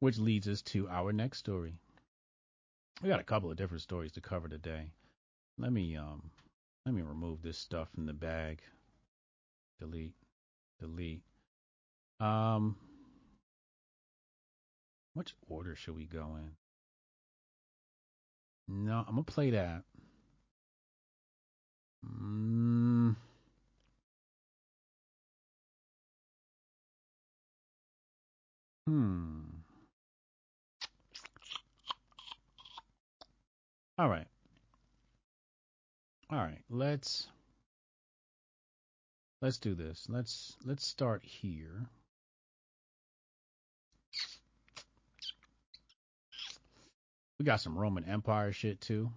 [0.00, 1.74] Which leads us to our next story.
[3.02, 4.90] We got a couple of different stories to cover today.
[5.58, 6.30] Let me um
[6.86, 8.62] let me remove this stuff from the bag.
[9.78, 10.14] Delete.
[10.80, 11.24] Delete.
[12.20, 12.74] Um
[15.12, 16.52] which order should we go in?
[18.86, 19.82] No, I'm gonna play that.
[22.06, 23.16] Mm.
[28.86, 29.40] Hmm.
[33.98, 34.26] All right.
[36.30, 36.62] All right.
[36.70, 37.26] Let's
[39.42, 40.06] let's do this.
[40.08, 41.88] Let's let's start here.
[47.38, 49.10] We got some Roman Empire shit too.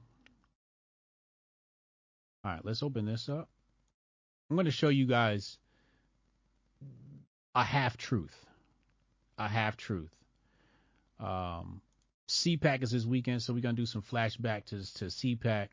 [2.43, 3.49] All right, let's open this up.
[4.49, 5.58] I'm going to show you guys
[7.56, 8.45] a half truth.
[9.38, 10.13] A half truth.
[11.19, 11.82] Um,
[12.32, 15.67] CPAC is this weekend, so we're gonna do some flashback to to CPAC.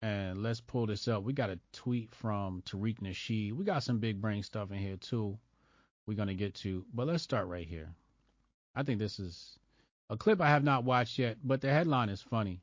[0.00, 1.24] And let's pull this up.
[1.24, 3.52] We got a tweet from Tariq Nasheed.
[3.52, 5.38] We got some big brain stuff in here too.
[6.06, 7.94] We're gonna get to, but let's start right here.
[8.74, 9.58] I think this is
[10.08, 12.62] a clip I have not watched yet, but the headline is funny.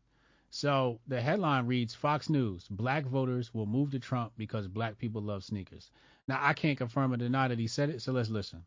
[0.55, 5.21] So the headline reads Fox News, black voters will move to Trump because black people
[5.21, 5.91] love sneakers.
[6.29, 8.63] Now I can't confirm or deny that he said it, so let's listen.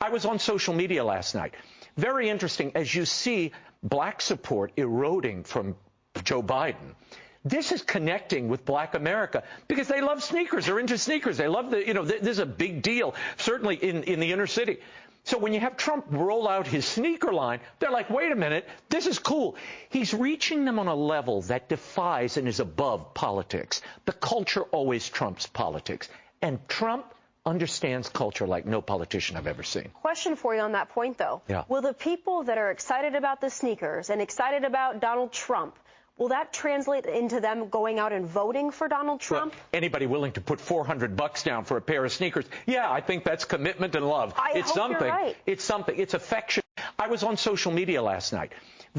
[0.00, 1.54] I was on social media last night.
[1.96, 5.76] Very interesting as you see black support eroding from
[6.24, 6.96] Joe Biden.
[7.44, 10.66] This is connecting with black America because they love sneakers.
[10.66, 11.36] They're into sneakers.
[11.36, 14.48] They love the, you know, this is a big deal, certainly in, in the inner
[14.48, 14.80] city.
[15.24, 18.66] So when you have Trump roll out his sneaker line, they're like, wait a minute,
[18.88, 19.56] this is cool.
[19.90, 23.82] He's reaching them on a level that defies and is above politics.
[24.06, 26.08] The culture always trumps politics.
[26.42, 29.90] And Trump understands culture like no politician I've ever seen.
[30.02, 31.42] Question for you on that point, though.
[31.48, 31.64] Yeah.
[31.68, 35.78] Will the people that are excited about the sneakers and excited about Donald Trump,
[36.20, 39.52] will that translate into them going out and voting for Donald Trump?
[39.54, 42.44] Well, anybody willing to put 400 bucks down for a pair of sneakers?
[42.66, 44.34] Yeah, I think that's commitment and love.
[44.36, 45.06] I it's hope something.
[45.06, 45.36] you're right.
[45.46, 45.98] It's something.
[45.98, 46.62] It's affection.
[46.98, 48.52] I was on social media last night.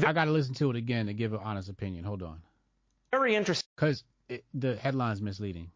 [0.04, 2.04] I got to listen to it again to give an honest opinion.
[2.04, 2.42] Hold on.
[3.12, 3.68] Very interesting.
[3.76, 4.02] Because
[4.52, 5.70] the headline's misleading.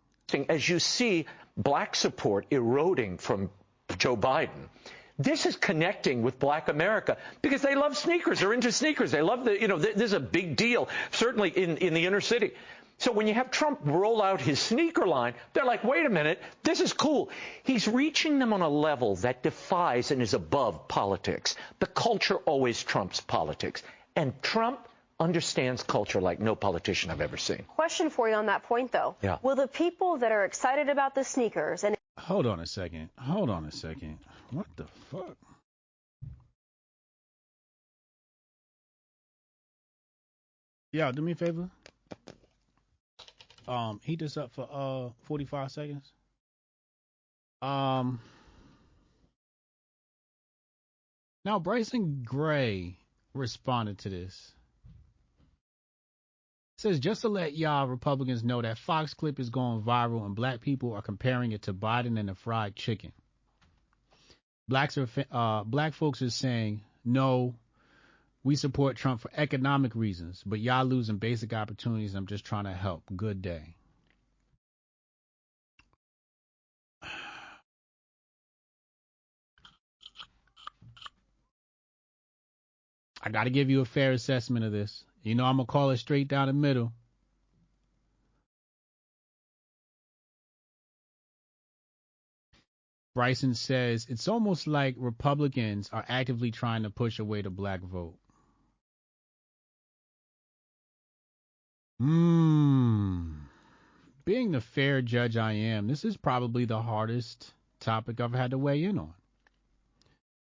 [0.49, 3.51] As you see black support eroding from
[3.97, 4.69] Joe Biden.
[5.19, 8.41] This is connecting with black America because they love sneakers.
[8.41, 9.11] They're into sneakers.
[9.11, 12.21] They love the, you know, this is a big deal, certainly in, in the inner
[12.21, 12.53] city.
[12.99, 16.43] So when you have Trump roll out his sneaker line, they're like, wait a minute,
[16.63, 17.31] this is cool.
[17.63, 21.57] He's reaching them on a level that defies and is above politics.
[21.79, 23.83] The culture always trumps politics.
[24.17, 24.81] And Trump
[25.21, 27.65] understands culture like no politician I've ever seen.
[27.75, 29.17] Question for you on that point, though.
[29.23, 29.39] Yeah.
[29.43, 33.11] Will the people that are excited about the sneakers and Hold on a second.
[33.19, 34.19] Hold on a second.
[34.51, 35.37] What the fuck?
[40.93, 41.69] Yeah, do me a favor.
[43.69, 46.13] Um, heat this up for uh 45 seconds.
[47.61, 48.21] Um.
[51.45, 52.99] Now Bryson Gray
[53.35, 54.53] responded to this.
[56.79, 60.61] Says just to let y'all Republicans know that Fox clip is going viral and black
[60.61, 63.13] people are comparing it to Biden and the fried chicken.
[64.69, 67.55] blacks are uh, black folks are saying no.
[68.45, 72.15] We support Trump for economic reasons, but y'all losing basic opportunities.
[72.15, 73.03] I'm just trying to help.
[73.17, 73.75] Good day.
[83.23, 85.05] I got to give you a fair assessment of this.
[85.27, 86.93] You know, I'm to call it straight down the middle.
[93.13, 98.15] Bryson says it's almost like Republicans are actively trying to push away the black vote.
[101.99, 103.33] Hmm.
[104.25, 108.59] Being the fair judge I am, this is probably the hardest topic I've had to
[108.59, 109.15] weigh in on.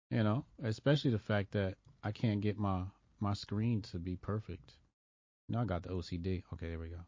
[0.10, 2.86] You know, especially the fact that I can't get my
[3.24, 4.74] my screen to be perfect.
[5.50, 6.44] No, I got the OCD.
[6.54, 7.00] Okay, there we go.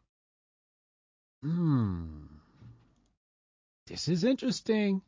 [1.42, 2.24] Hmm.
[3.86, 5.02] This is interesting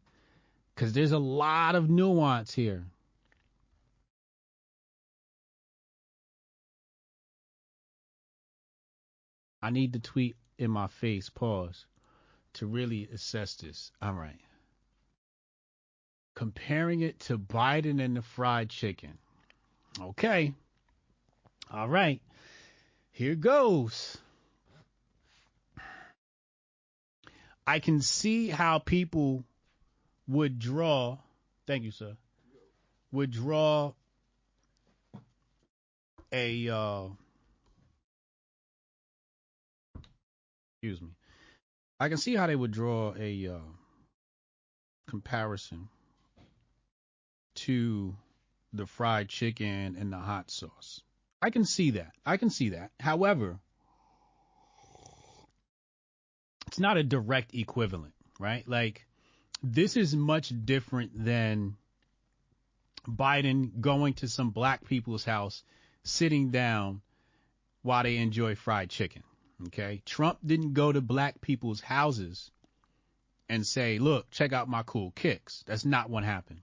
[0.74, 2.84] because there's a lot of nuance here.
[9.60, 11.86] I need to tweet in my face, pause,
[12.54, 13.90] to really assess this.
[14.00, 14.38] All right.
[16.36, 19.18] Comparing it to Biden and the fried chicken.
[20.00, 20.54] Okay.
[21.70, 22.20] All right.
[23.10, 24.16] Here goes.
[27.66, 29.44] I can see how people
[30.26, 31.18] would draw,
[31.66, 32.16] thank you, sir,
[33.12, 33.92] would draw
[36.32, 37.08] a, uh,
[40.76, 41.08] excuse me.
[42.00, 43.58] I can see how they would draw a uh,
[45.08, 45.88] comparison
[47.56, 48.16] to
[48.72, 51.02] the fried chicken and the hot sauce.
[51.40, 52.12] I can see that.
[52.26, 52.90] I can see that.
[52.98, 53.60] However,
[56.66, 58.66] it's not a direct equivalent, right?
[58.68, 59.06] Like,
[59.62, 61.76] this is much different than
[63.06, 65.62] Biden going to some black people's house,
[66.04, 67.00] sitting down
[67.82, 69.22] while they enjoy fried chicken.
[69.66, 70.02] Okay.
[70.04, 72.50] Trump didn't go to black people's houses
[73.48, 75.64] and say, look, check out my cool kicks.
[75.66, 76.60] That's not what happened.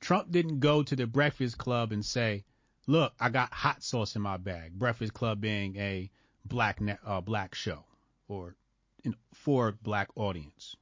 [0.00, 2.44] Trump didn't go to the Breakfast Club and say,
[2.90, 6.10] "Look, I got hot sauce in my bag." Breakfast Club being a
[6.44, 7.84] black uh, black show
[8.26, 8.56] or
[9.04, 10.74] in, for black audience,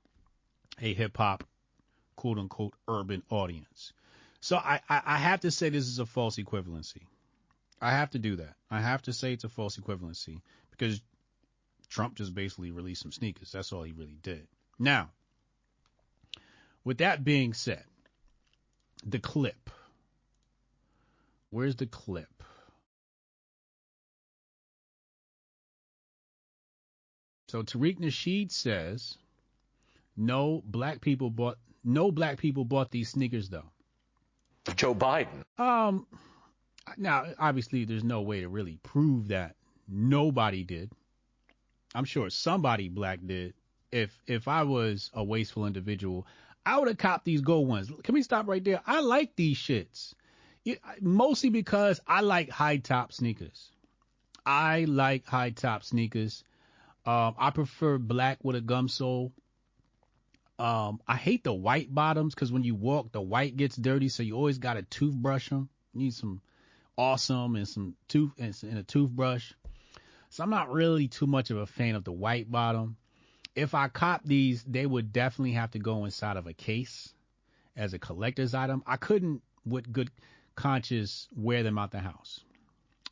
[0.80, 1.44] a hip hop
[2.16, 3.92] quote unquote urban audience.
[4.40, 7.02] So I, I, I have to say this is a false equivalency.
[7.78, 8.54] I have to do that.
[8.70, 10.40] I have to say it's a false equivalency
[10.70, 11.02] because
[11.90, 13.52] Trump just basically released some sneakers.
[13.52, 14.46] That's all he really did.
[14.78, 15.11] Now,
[16.84, 17.84] with that being said,
[19.04, 19.68] the clip.
[21.51, 22.42] Where's the clip?
[27.49, 29.16] So Tariq Nasheed says,
[30.16, 33.70] no black people bought no black people bought these sneakers though.
[34.76, 35.44] Joe Biden.
[35.57, 36.07] Um
[36.96, 39.57] now obviously there's no way to really prove that
[39.88, 40.90] nobody did.
[41.94, 43.55] I'm sure somebody black did.
[43.90, 46.26] If if I was a wasteful individual,
[46.66, 47.90] I would have copped these gold ones.
[48.03, 48.82] Can we stop right there?
[48.86, 50.12] I like these shits.
[51.00, 53.70] Mostly because I like high top sneakers.
[54.44, 56.44] I like high top sneakers.
[57.06, 59.32] Um, I prefer black with a gum sole.
[60.59, 64.22] Um, I hate the white bottoms because when you walk, the white gets dirty, so
[64.22, 65.68] you always got to toothbrush them.
[65.94, 66.40] You need some
[66.96, 69.52] awesome and some tooth and, and a toothbrush.
[70.30, 72.96] So I'm not really too much of a fan of the white bottom
[73.59, 77.12] if I cop these, they would definitely have to go inside of a case
[77.76, 78.84] as a collector's item.
[78.86, 80.11] I couldn't, with good
[80.59, 82.40] conscience, wear them out the house.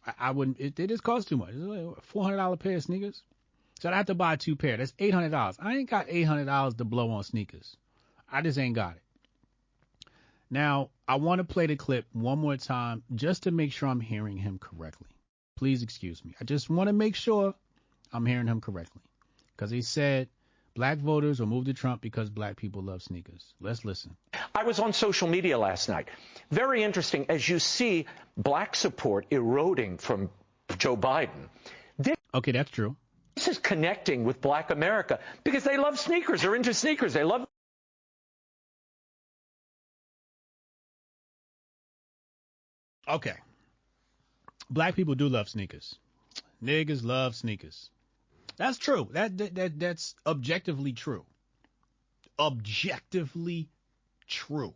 [0.05, 0.61] I, I wouldn't.
[0.61, 1.51] It, they just cost too much.
[1.51, 3.23] It's like four hundred dollar pair of sneakers.
[3.81, 4.77] So I have to buy two pair.
[4.77, 5.57] That's eight hundred dollars.
[5.61, 7.77] I ain't got eight hundred dollars to blow on sneakers.
[8.31, 9.03] I just ain't got it.
[10.51, 14.01] Now I want to play the clip one more time just to make sure I'm
[14.01, 15.09] hearing him correctly.
[15.57, 16.35] Please excuse me.
[16.41, 17.55] I just want to make sure
[18.13, 19.03] I'm hearing him correctly
[19.55, 20.29] because he said
[20.77, 23.55] black voters will move to Trump because black people love sneakers.
[23.61, 24.15] Let's listen.
[24.55, 26.09] I was on social media last night.
[26.51, 28.07] Very interesting as you see
[28.37, 30.31] black support eroding from
[30.79, 31.49] Joe Biden.
[31.99, 32.95] This, okay, that's true.
[33.35, 36.43] This is connecting with black America because they love sneakers.
[36.43, 37.13] They're into sneakers.
[37.13, 37.47] They love
[43.09, 43.35] Okay.
[44.69, 45.95] Black people do love sneakers.
[46.63, 47.91] Niggas love sneakers.
[48.57, 49.09] That's true.
[49.13, 51.25] That, that, that that's objectively true.
[52.39, 53.69] Objectively
[54.27, 54.75] true.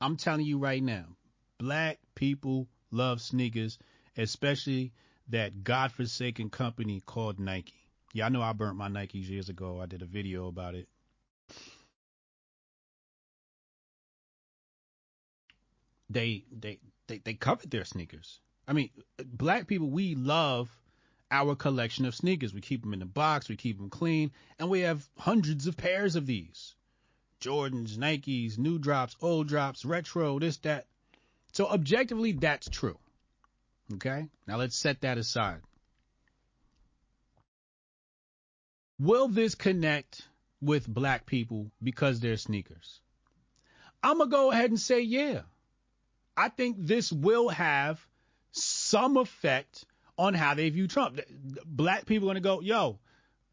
[0.00, 1.06] I'm telling you right now,
[1.58, 3.78] black people love sneakers,
[4.16, 4.92] especially
[5.28, 7.74] that godforsaken company called Nike.
[8.12, 9.80] Yeah, I know I burnt my Nikes years ago.
[9.80, 10.88] I did a video about it.
[16.10, 18.40] they they they they covet their sneakers.
[18.66, 18.90] I mean,
[19.24, 20.68] black people we love
[21.30, 22.54] our collection of sneakers.
[22.54, 25.76] We keep them in the box, we keep them clean, and we have hundreds of
[25.76, 26.74] pairs of these.
[27.40, 30.86] Jordans, Nikes, new drops, old drops, retro, this that.
[31.52, 32.98] So objectively that's true.
[33.94, 34.28] Okay?
[34.46, 35.60] Now let's set that aside.
[38.98, 40.26] Will this connect
[40.60, 43.00] with black people because they're sneakers?
[44.02, 45.42] I'm going to go ahead and say yeah.
[46.36, 48.04] I think this will have
[48.52, 49.84] some effect
[50.18, 51.20] on how they view Trump.
[51.64, 52.98] Black people are to go, yo,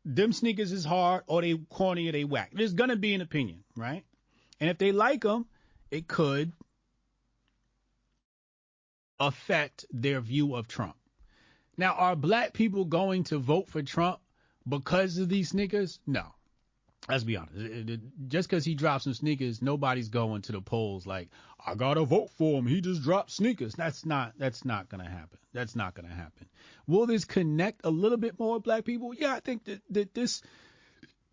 [0.03, 2.51] them sneakers is hard or they corny or they whack.
[2.53, 4.03] There's to be an opinion, right?
[4.59, 5.45] And if they like them,
[5.91, 6.51] it could
[9.20, 10.95] affect their view of Trump.
[11.78, 14.20] Now, are black people going to vote for Trump
[14.68, 15.99] because of these sneakers?
[16.07, 16.34] No.
[17.07, 18.01] Let's be honest.
[18.27, 21.29] Just because he drops some sneakers, nobody's going to the polls like,
[21.63, 22.65] I gotta vote for him.
[22.65, 23.75] He just dropped sneakers.
[23.75, 24.33] That's not.
[24.37, 25.37] That's not gonna happen.
[25.53, 26.47] That's not gonna happen.
[26.87, 29.13] Will this connect a little bit more with black people?
[29.13, 30.41] Yeah, I think that, that this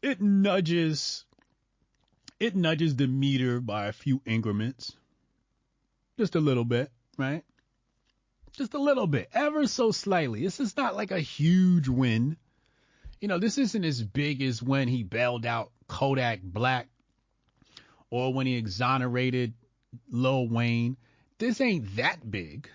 [0.02, 1.24] it nudges
[2.38, 4.96] it nudges the meter by a few increments,
[6.18, 7.44] just a little bit, right?
[8.52, 10.42] Just a little bit, ever so slightly.
[10.42, 12.36] This is not like a huge win
[13.22, 16.88] you know, this isn't as big as when he bailed out Kodak Black
[18.10, 19.54] or when he exonerated
[20.10, 20.96] Lil Wayne.
[21.38, 22.68] This ain't that big.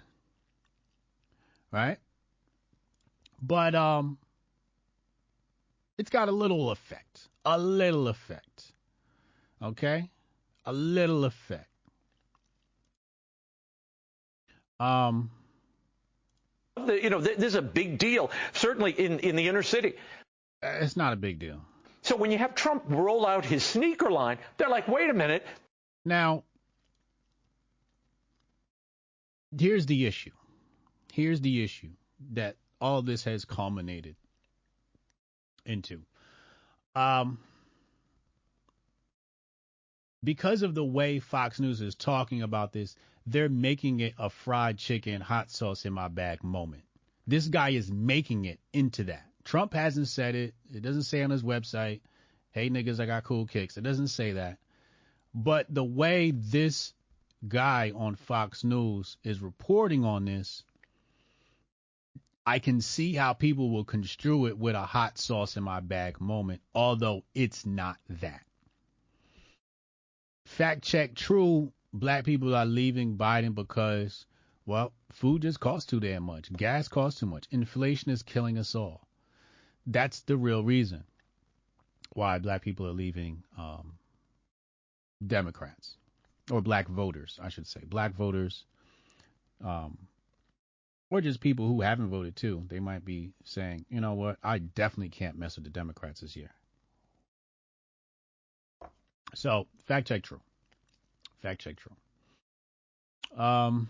[1.69, 1.97] Right?
[3.41, 4.17] But um
[5.97, 7.27] it's got a little effect.
[7.43, 8.71] A little effect.
[9.61, 10.09] Okay?
[10.65, 11.67] A little effect.
[14.79, 15.29] Um
[16.87, 19.95] you know, this is a big deal, certainly in, in the inner city.
[20.62, 21.62] It's not a big deal.
[22.01, 25.45] So when you have Trump roll out his sneaker line, they're like, wait a minute.
[26.05, 26.43] Now,
[29.58, 30.32] here's the issue.
[31.12, 31.91] Here's the issue
[32.34, 34.16] that all this has culminated
[35.66, 36.01] into.
[36.95, 37.39] Um,
[40.24, 42.95] because of the way Fox News is talking about this,
[43.26, 46.84] they're making it a fried chicken, hot sauce in my bag moment.
[47.28, 49.26] This guy is making it into that.
[49.47, 50.55] Trump hasn't said it.
[50.73, 52.01] It doesn't say on his website,
[52.51, 53.77] hey niggas, I got cool kicks.
[53.77, 54.57] It doesn't say that.
[55.33, 56.93] But the way this
[57.47, 60.65] guy on Fox News is reporting on this,
[62.45, 66.19] I can see how people will construe it with a hot sauce in my bag
[66.19, 68.43] moment, although it's not that.
[70.43, 74.25] Fact check true, black people are leaving Biden because,
[74.65, 76.51] well, food just costs too damn much.
[76.51, 77.47] Gas costs too much.
[77.49, 79.07] Inflation is killing us all
[79.88, 81.03] that's the real reason
[82.13, 83.93] why black people are leaving um,
[85.25, 85.95] Democrats
[86.51, 88.65] or black voters, I should say, black voters,
[89.63, 89.97] um,
[91.09, 92.63] or just people who haven't voted too.
[92.67, 96.35] They might be saying, you know what, I definitely can't mess with the Democrats this
[96.35, 96.51] year.
[99.35, 100.41] So fact check true.
[101.41, 101.95] Fact check true.
[103.41, 103.89] Um.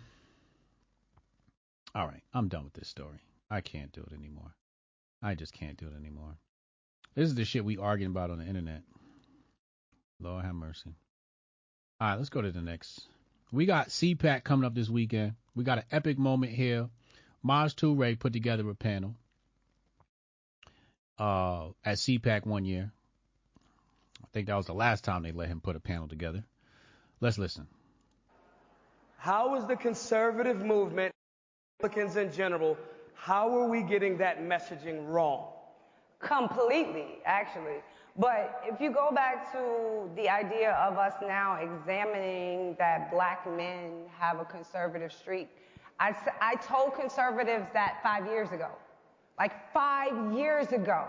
[1.96, 3.20] All right, I'm done with this story.
[3.50, 4.57] I can't do it anymore.
[5.22, 6.38] I just can't do it anymore.
[7.16, 8.84] This is the shit we arguing about on the internet.
[10.20, 10.96] Lord have mercy.
[12.00, 13.02] All right, let's go to the next.
[13.52, 15.34] We got CPAC coming up this weekend.
[15.56, 16.90] We got an epic moment here.
[17.42, 19.16] Maj Toure put together a panel
[21.18, 22.92] uh, at CPAC one year.
[24.24, 26.44] I think that was the last time they let him put a panel together.
[27.22, 27.68] Let's listen.
[29.18, 31.14] How is the conservative movement,
[31.82, 32.78] Republicans in general,
[33.18, 35.50] how are we getting that messaging wrong?
[36.20, 37.82] Completely, actually.
[38.18, 44.06] But if you go back to the idea of us now examining that black men
[44.18, 45.50] have a conservative streak,
[46.00, 48.70] I, I told conservatives that five years ago.
[49.38, 51.06] Like five years ago.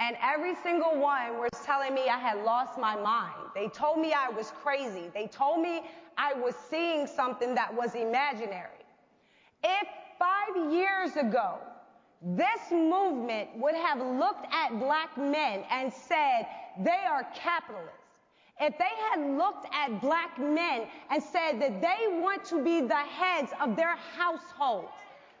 [0.00, 3.50] And every single one was telling me I had lost my mind.
[3.54, 5.10] They told me I was crazy.
[5.14, 5.82] They told me
[6.18, 8.68] I was seeing something that was imaginary.
[9.62, 9.88] If
[10.22, 11.58] five years ago,
[12.22, 16.46] this movement would have looked at black men and said
[16.78, 17.98] they are capitalists.
[18.60, 22.94] If they had looked at black men and said that they want to be the
[22.94, 24.92] heads of their households,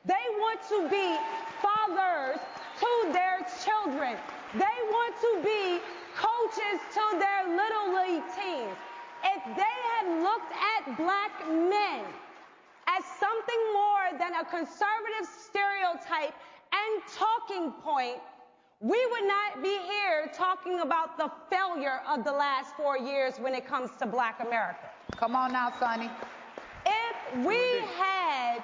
[0.04, 1.16] they want to be
[1.62, 2.40] fathers
[2.80, 4.16] to their children,
[4.54, 5.78] they want to be
[6.16, 8.76] coaches to their little league teams.
[9.22, 12.04] If they had looked at black men
[12.88, 16.34] as something more than a conservative stereotype
[16.72, 18.18] and talking point,
[18.80, 23.54] we would not be here talking about the failure of the last four years when
[23.54, 24.90] it comes to black America.
[25.16, 26.10] Come on now, Sonnie.
[26.84, 28.62] If we had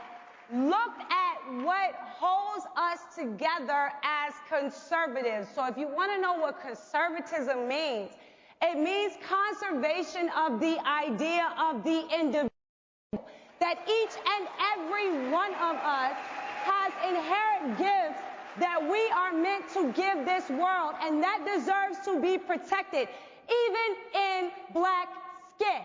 [0.53, 5.49] looked at what holds us together as conservatives.
[5.55, 8.11] So if you want to know what conservatism means,
[8.63, 12.48] it means conservation of the idea of the individual.
[13.61, 16.15] That each and every one of us
[16.63, 18.23] has inherent gifts
[18.59, 23.09] that we are meant to give this world, and that deserves to be protected,
[23.49, 25.09] even in black
[25.55, 25.83] skin.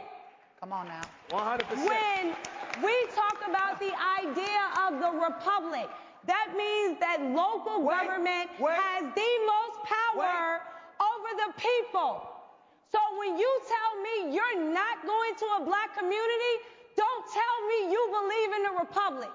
[0.59, 1.01] Come on now.
[1.30, 1.59] 100%.
[1.86, 2.36] When
[2.84, 5.89] we talk about the idea of the republic,
[6.26, 8.80] that means that local Wait, government wait.
[8.80, 10.61] has the most power
[11.03, 12.24] over the people.
[12.91, 16.82] So when you tell me you're not going to a black community, don't
[17.34, 19.31] tell me you believe in the republic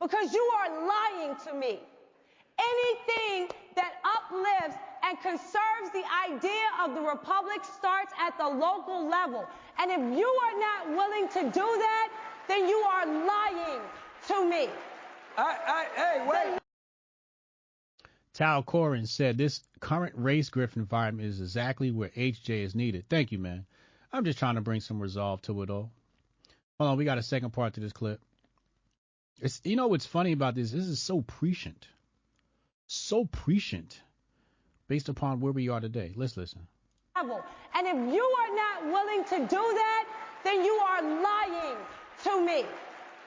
[0.00, 1.78] because you are lying to me.
[2.58, 9.46] Anything that uplifts and conserves the idea of the republic starts at the local level.
[9.78, 12.08] And if you are not willing to do that,
[12.48, 13.80] then you are lying
[14.28, 14.68] to me.
[15.38, 16.58] I, I, hey, wait.
[18.34, 23.04] Tal Corin said this current race grift environment is exactly where HJ is needed.
[23.08, 23.66] Thank you, man.
[24.12, 25.90] I'm just trying to bring some resolve to it all.
[26.80, 28.22] Hold on, we got a second part to this clip.
[29.38, 30.70] It's you know what's funny about this?
[30.70, 31.86] This is so prescient.
[32.86, 34.00] So prescient
[34.88, 36.14] based upon where we are today.
[36.16, 36.66] Let's listen.
[37.16, 40.04] And if you are not willing to do that,
[40.42, 41.76] then you are lying
[42.24, 42.64] to me.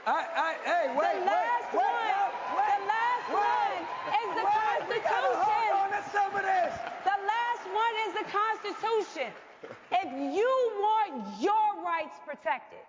[0.07, 3.77] I, I, hey, wait, the last wait, one, wait, the last wait, one
[4.17, 5.45] is the wait, we Constitution.
[5.45, 6.73] hold on to some of this.
[7.05, 9.29] The last one is the Constitution.
[9.91, 10.49] If you
[10.81, 12.81] want your rights protected,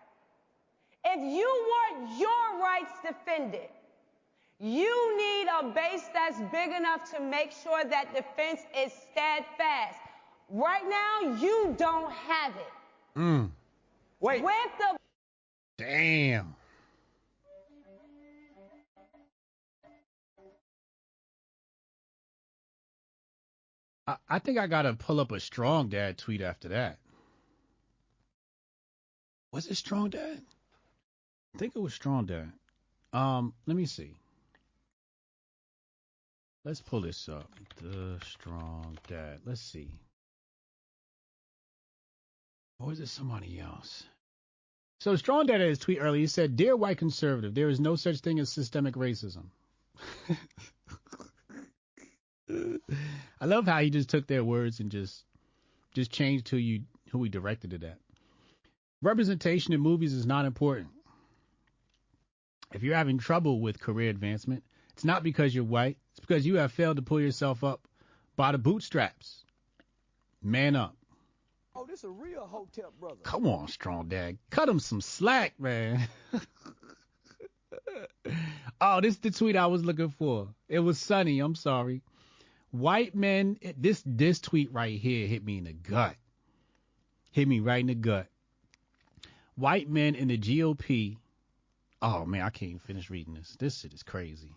[1.04, 3.68] if you want your rights defended,
[4.60, 9.98] you need a base that's big enough to make sure that defense is steadfast.
[10.48, 13.18] Right now, you don't have it.
[13.18, 13.50] Mm.
[14.20, 14.42] Wait.
[14.42, 14.96] With the
[15.76, 16.54] Damn.
[24.06, 26.98] I, I think I gotta pull up a strong dad tweet after that.
[29.50, 30.42] Was it strong dad?
[31.54, 32.52] I think it was strong dad.
[33.12, 34.16] Um, let me see.
[36.64, 37.48] Let's pull this up.
[37.80, 39.40] The strong dad.
[39.44, 39.90] Let's see.
[42.80, 44.04] Or is it somebody else?
[45.00, 46.20] So Strong Dad had his tweet earlier.
[46.20, 49.50] He said, "Dear white conservative, there is no such thing as systemic racism."
[53.40, 55.24] I love how he just took their words and just
[55.92, 57.98] just changed who you who he directed it at.
[59.02, 60.88] Representation in movies is not important.
[62.74, 65.96] If you're having trouble with career advancement, it's not because you're white.
[66.10, 67.86] It's because you have failed to pull yourself up
[68.34, 69.44] by the bootstraps.
[70.42, 70.96] Man up.
[71.76, 73.20] Oh, this a real hotep brother.
[73.22, 74.38] Come on, strong dad.
[74.50, 76.08] Cut him some slack, man.
[78.80, 80.48] oh, this is the tweet I was looking for.
[80.68, 81.38] It was Sonnie.
[81.40, 82.02] I'm sorry.
[82.72, 86.16] White men, this this tweet right here hit me in the gut.
[87.30, 88.26] Hit me right in the gut.
[89.54, 91.18] White men in the GOP.
[92.02, 93.56] Oh man, I can't even finish reading this.
[93.58, 94.52] This shit is crazy.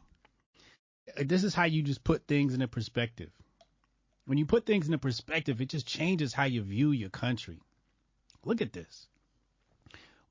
[1.17, 3.31] Uh, this is how you just put things in a perspective.
[4.25, 7.59] When you put things into perspective, it just changes how you view your country.
[8.43, 9.07] Look at this.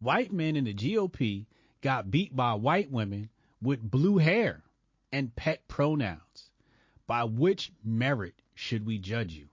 [0.01, 1.47] White men in the GOP
[1.81, 3.31] got beat by white women
[3.63, 4.63] with blue hair
[5.13, 6.51] and pet pronouns.
[7.07, 9.49] By which merit should we judge you?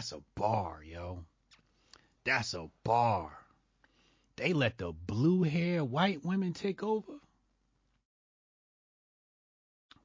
[0.00, 1.26] That's a bar, yo.
[2.24, 3.32] That's a bar.
[4.36, 7.20] They let the blue hair white women take over.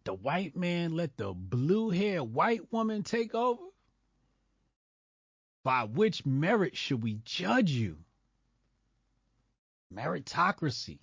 [0.03, 3.63] The white man let the blue hair white woman take over.
[5.63, 7.95] By which merit should we judge you?
[9.93, 10.99] Meritocracy.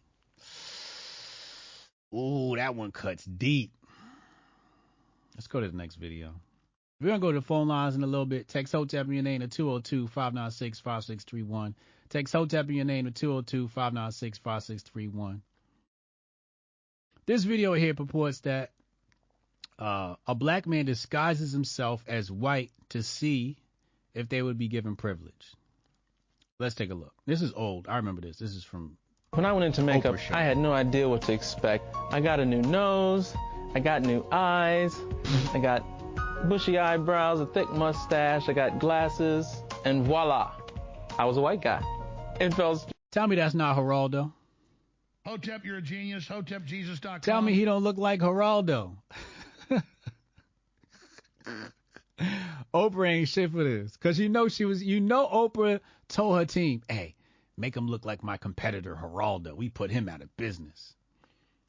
[2.14, 3.72] Ooh, that one cuts deep.
[5.34, 6.34] Let's go to the next video.
[7.02, 8.46] We're going to go to the phone lines in a little bit.
[8.46, 11.74] Text HOTEP in your name to 202 596 5631.
[12.10, 15.42] Text HOTEP in your name to 202 596 5631.
[17.26, 18.70] This video here purports that
[19.80, 23.56] uh, a black man disguises himself as white to see
[24.14, 25.54] if they would be given privilege.
[26.60, 27.14] Let's take a look.
[27.26, 27.88] This is old.
[27.88, 28.36] I remember this.
[28.36, 28.96] This is from.
[29.30, 30.34] When I went into makeup, show.
[30.34, 31.96] I had no idea what to expect.
[32.12, 33.34] I got a new nose,
[33.74, 34.94] I got new eyes,
[35.52, 35.91] I got
[36.48, 40.52] bushy eyebrows, a thick mustache, I got glasses, and voila,
[41.18, 41.82] I was a white guy.
[42.40, 42.90] It felt.
[43.10, 44.32] Tell me that's not Geraldo.
[45.26, 46.26] Hotep, you're a genius.
[46.26, 47.20] HotepJesus.com.
[47.20, 48.96] Tell me he don't look like Geraldo.
[52.74, 53.96] Oprah ain't shit for this.
[53.96, 57.14] Cause you know she was, you know Oprah told her team, hey,
[57.56, 59.54] make him look like my competitor Geraldo.
[59.54, 60.94] We put him out of business.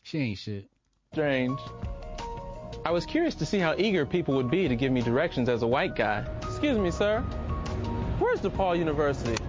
[0.02, 0.70] She ain't shit.
[1.12, 1.60] Strange.
[2.86, 5.62] I was curious to see how eager people would be to give me directions as
[5.62, 6.26] a white guy.
[6.42, 7.22] Excuse me, sir.
[8.20, 9.42] Where's DePaul University?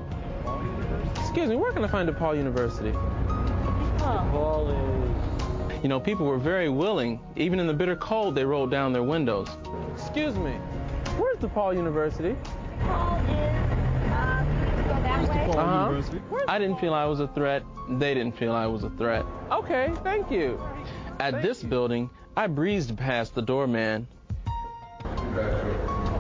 [1.17, 2.93] Excuse me, where can I find DePaul University?
[3.99, 5.83] DePaul is.
[5.83, 7.19] You know, people were very willing.
[7.35, 9.49] Even in the bitter cold, they rolled down their windows.
[9.97, 10.53] Excuse me,
[11.19, 12.37] where's DePaul University?
[12.81, 14.45] DePaul is, uh,
[14.87, 15.99] go that way.
[15.99, 16.45] Uh-huh.
[16.47, 17.65] I didn't feel I was a threat.
[17.91, 19.25] They didn't feel I was a threat.
[19.51, 20.63] Okay, thank you.
[21.19, 24.09] At this building, I breezed past the doorman.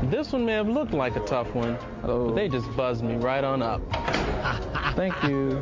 [0.04, 3.42] This one may have looked like a tough one, but they just buzzed me right
[3.42, 3.80] on up.
[4.94, 5.56] Thank you.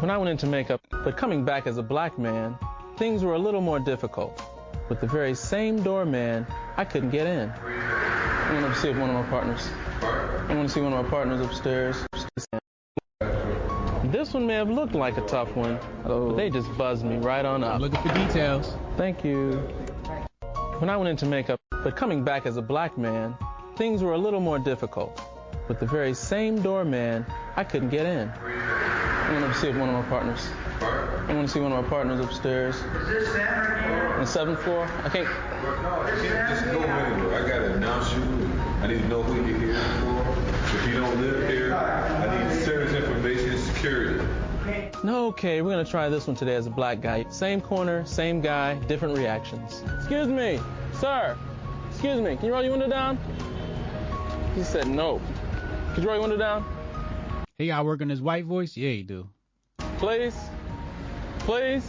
[0.00, 2.56] When I went into makeup, but coming back as a black man,
[2.96, 4.40] things were a little more difficult.
[4.88, 6.46] With the very same doorman,
[6.78, 7.50] I couldn't get in.
[7.50, 9.68] I want to see one of my partners.
[10.00, 12.06] I want to see one of my partners upstairs.
[14.16, 16.34] This one may have looked like a tough one, but oh.
[16.34, 17.74] they just buzzed me right on up.
[17.74, 18.72] I'm looking for details.
[18.96, 19.50] Thank you.
[20.78, 23.36] When I went into makeup, but coming back as a black man,
[23.76, 25.20] things were a little more difficult.
[25.68, 28.30] With the very same doorman, I couldn't get in.
[28.30, 30.48] I want to see one of my partners.
[30.80, 32.76] I want to see one of my partners upstairs.
[32.76, 34.88] Is this On the seventh floor?
[35.04, 35.28] I can't.
[36.48, 37.44] Just go anywhere.
[37.44, 38.22] I gotta announce you.
[38.80, 40.46] I need to know who you're here for.
[40.76, 44.20] If you don't live here, I need service information and security.
[45.06, 47.24] No, okay, we're gonna try this one today as a black guy.
[47.28, 49.84] Same corner, same guy, different reactions.
[49.98, 50.58] Excuse me,
[50.94, 51.38] sir.
[51.90, 53.16] Excuse me, can you roll your window down?
[54.56, 55.20] He said no.
[55.94, 56.64] Could you roll your window down?
[57.56, 58.76] He got work on his white voice?
[58.76, 59.28] Yeah, he do.
[59.98, 60.36] Please?
[61.38, 61.88] Please?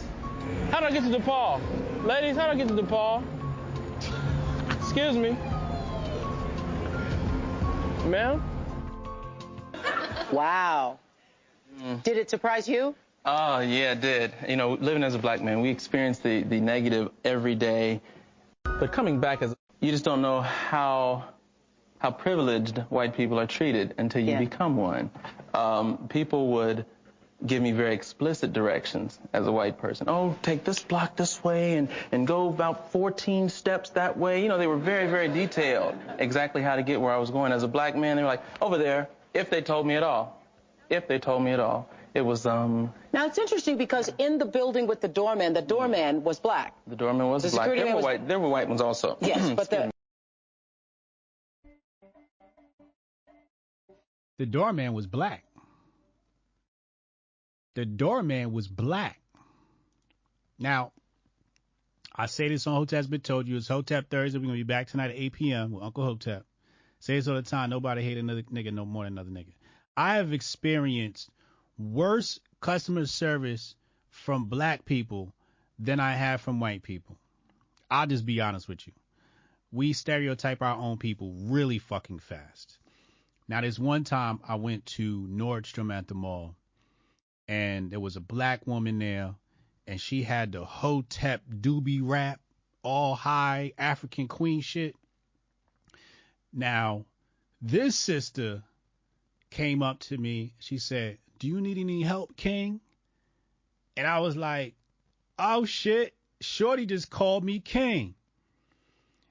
[0.70, 1.60] How do I get to DePaul?
[2.04, 3.24] Ladies, how do I get to DePaul?
[4.80, 5.36] Excuse me.
[8.08, 8.40] Ma'am?
[10.30, 11.00] Wow.
[11.82, 12.00] Mm.
[12.04, 12.94] Did it surprise you?
[13.24, 14.32] Oh, yeah, it did.
[14.48, 18.00] You know, living as a black man, we experience the, the negative every day.
[18.64, 21.24] But coming back as, you just don't know how,
[21.98, 24.38] how privileged white people are treated until you Yeah.
[24.38, 25.10] become one.
[25.52, 26.86] Um, people would
[27.46, 30.08] give me very explicit directions as a white person.
[30.08, 34.42] Oh, take this block this way and, and go about 14 steps that way.
[34.42, 37.52] You know, they were very, very detailed exactly how to get where I was going.
[37.52, 40.40] As a black man, they were like, over there, if they told me at all.
[40.88, 41.88] If they told me at all.
[42.14, 46.24] It was, um, Now it's interesting because in the building with the doorman, the doorman
[46.24, 46.74] was black.
[46.86, 47.68] the doorman was The black.
[47.76, 49.18] There were was- white, there were white ones also.
[49.20, 49.90] Yes, but the
[54.38, 55.44] The doorman was black.
[57.74, 59.20] The doorman was black.
[60.58, 60.92] Now,
[62.14, 63.56] I say this on Hotep's Been Told You.
[63.56, 64.38] It's Hotep Thursday.
[64.38, 65.70] We're going to be back tonight at 8 p.m.
[65.72, 66.44] with Uncle Hotep.
[67.00, 67.70] Say this all the time.
[67.70, 69.54] Nobody hate another nigga no more than another nigga.
[69.96, 71.30] I have experienced
[71.78, 73.74] worse customer service
[74.10, 75.32] from black people
[75.78, 77.16] than I have from white people.
[77.90, 78.92] I'll just be honest with you.
[79.70, 82.78] We stereotype our own people really fucking fast.
[83.48, 86.54] Now, there's one time I went to Nordstrom at the mall,
[87.46, 89.34] and there was a black woman there,
[89.86, 92.40] and she had the Hotep doobie wrap,
[92.82, 94.94] all high African queen shit.
[96.52, 97.04] Now,
[97.62, 98.62] this sister
[99.50, 100.54] came up to me.
[100.58, 102.80] She said, Do you need any help, King?
[103.96, 104.74] And I was like,
[105.38, 108.14] Oh shit, Shorty just called me King.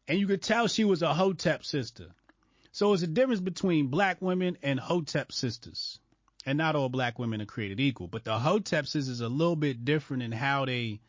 [0.08, 2.08] And you could tell she was a Hotep sister.
[2.72, 6.00] So it's a difference between black women and Hotep sisters.
[6.46, 8.08] And not all black women are created equal.
[8.08, 11.02] But the Hotep sisters are a little bit different in how they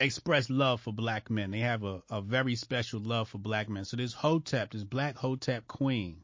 [0.00, 1.52] express love for black men.
[1.52, 3.84] They have a, a very special love for black men.
[3.84, 6.23] So this Hotep, this black Hotep queen,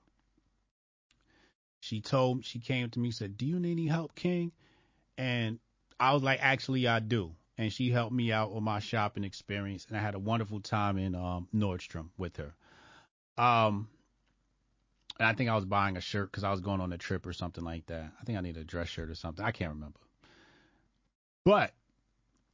[1.81, 4.53] she told she came to me, said, Do you need any help, King?
[5.19, 5.59] And
[5.99, 7.33] I was like, Actually I do.
[7.59, 10.97] And she helped me out with my shopping experience and I had a wonderful time
[10.97, 12.55] in um, Nordstrom with her.
[13.37, 13.89] Um,
[15.19, 17.27] and I think I was buying a shirt because I was going on a trip
[17.27, 18.11] or something like that.
[18.19, 19.45] I think I need a dress shirt or something.
[19.45, 20.01] I can't remember.
[21.45, 21.73] But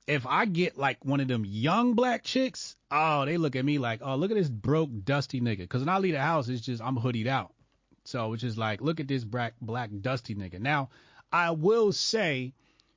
[0.06, 3.78] if I get like one of them young black chicks, oh, they look at me
[3.78, 5.58] like, oh, look at this broke, dusty nigga.
[5.58, 7.52] Because when I leave the house, it's just I'm hoodied out.
[8.06, 10.60] So it's just like, look at this black, black, dusty nigga.
[10.60, 10.90] Now,
[11.32, 12.54] I will say,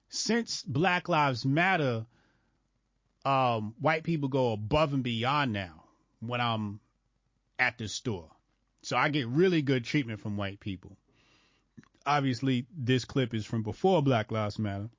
[0.10, 2.05] since Black Lives Matter,
[3.26, 5.84] um, white people go above and beyond now
[6.20, 6.80] when I'm
[7.57, 8.30] at the store.
[8.82, 10.95] So I get really good treatment from white people.
[12.05, 14.89] Obviously, this clip is from before Black Lives Matter.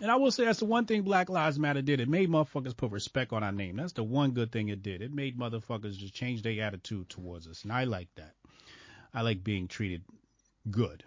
[0.00, 2.00] And I will say that's the one thing Black Lives Matter did.
[2.00, 3.76] It made motherfuckers put respect on our name.
[3.76, 5.02] That's the one good thing it did.
[5.02, 7.62] It made motherfuckers just change their attitude towards us.
[7.62, 8.34] And I like that.
[9.16, 10.02] I like being treated
[10.70, 11.02] good.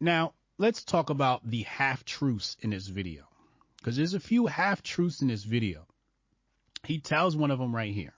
[0.00, 3.24] Now, let's talk about the half truths in this video.
[3.76, 5.86] Because there's a few half truths in this video.
[6.84, 8.14] He tells one of them right here.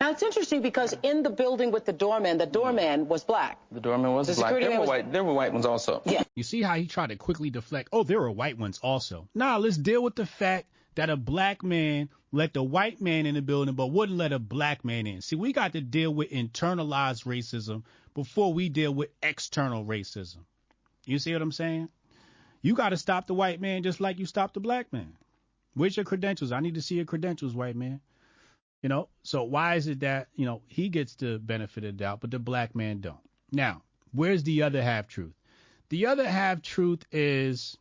[0.00, 3.58] Now it's interesting because in the building with the doorman, the doorman was black.
[3.70, 4.48] The doorman was The black.
[4.48, 5.12] security There man were was- white.
[5.12, 6.02] There were white ones also.
[6.04, 6.24] Yeah.
[6.34, 7.90] You see how he tried to quickly deflect?
[7.92, 9.28] Oh, there are white ones also.
[9.34, 13.34] Nah, let's deal with the fact that a black man let the white man in
[13.34, 15.20] the building but wouldn't let a black man in.
[15.22, 17.82] See, we got to deal with internalized racism
[18.14, 20.38] before we deal with external racism.
[21.06, 21.88] You see what I'm saying?
[22.62, 25.14] You got to stop the white man just like you stopped the black man.
[25.74, 26.52] Where's your credentials?
[26.52, 28.00] I need to see your credentials, white man.
[28.82, 32.04] You know, so why is it that, you know, he gets the benefit of the
[32.04, 33.18] doubt, but the black man don't?
[33.50, 33.82] Now,
[34.12, 35.34] where's the other half truth?
[35.88, 37.76] The other half truth is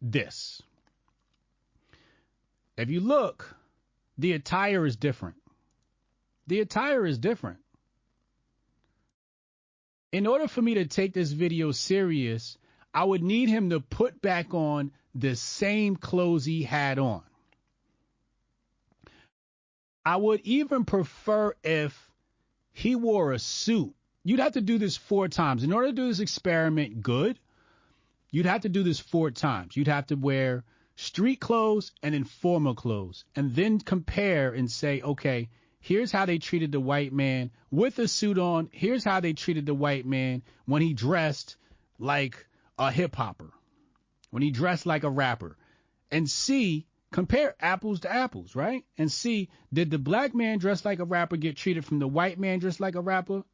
[0.00, 0.62] this.
[2.76, 3.56] If you look,
[4.18, 5.36] the attire is different.
[6.46, 7.58] The attire is different.
[10.12, 12.56] In order for me to take this video serious,
[12.94, 17.22] I would need him to put back on the same clothes he had on.
[20.04, 22.10] I would even prefer if
[22.72, 23.94] he wore a suit.
[24.22, 25.64] You'd have to do this four times.
[25.64, 27.38] In order to do this experiment good,
[28.30, 29.76] you'd have to do this four times.
[29.76, 30.64] You'd have to wear
[30.96, 36.72] street clothes and informal clothes, and then compare and say, okay, here's how they treated
[36.72, 38.68] the white man with a suit on.
[38.72, 41.56] Here's how they treated the white man when he dressed
[41.98, 42.46] like
[42.78, 43.52] a hip hopper,
[44.30, 45.56] when he dressed like a rapper,
[46.10, 48.84] and see compare apples to apples, right?
[48.98, 52.38] And see, did the black man dressed like a rapper get treated from the white
[52.38, 53.44] man dressed like a rapper?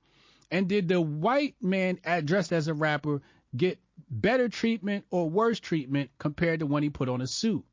[0.51, 3.23] And did the white man dressed as a rapper
[3.57, 3.79] get
[4.11, 7.65] better treatment or worse treatment compared to when he put on a suit?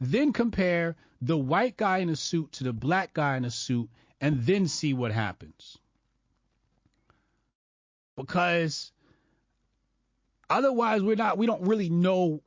[0.00, 3.88] Then compare the white guy in a suit to the black guy in a suit
[4.20, 5.78] and then see what happens.
[8.16, 8.92] Because
[10.48, 12.42] otherwise we're not we don't really know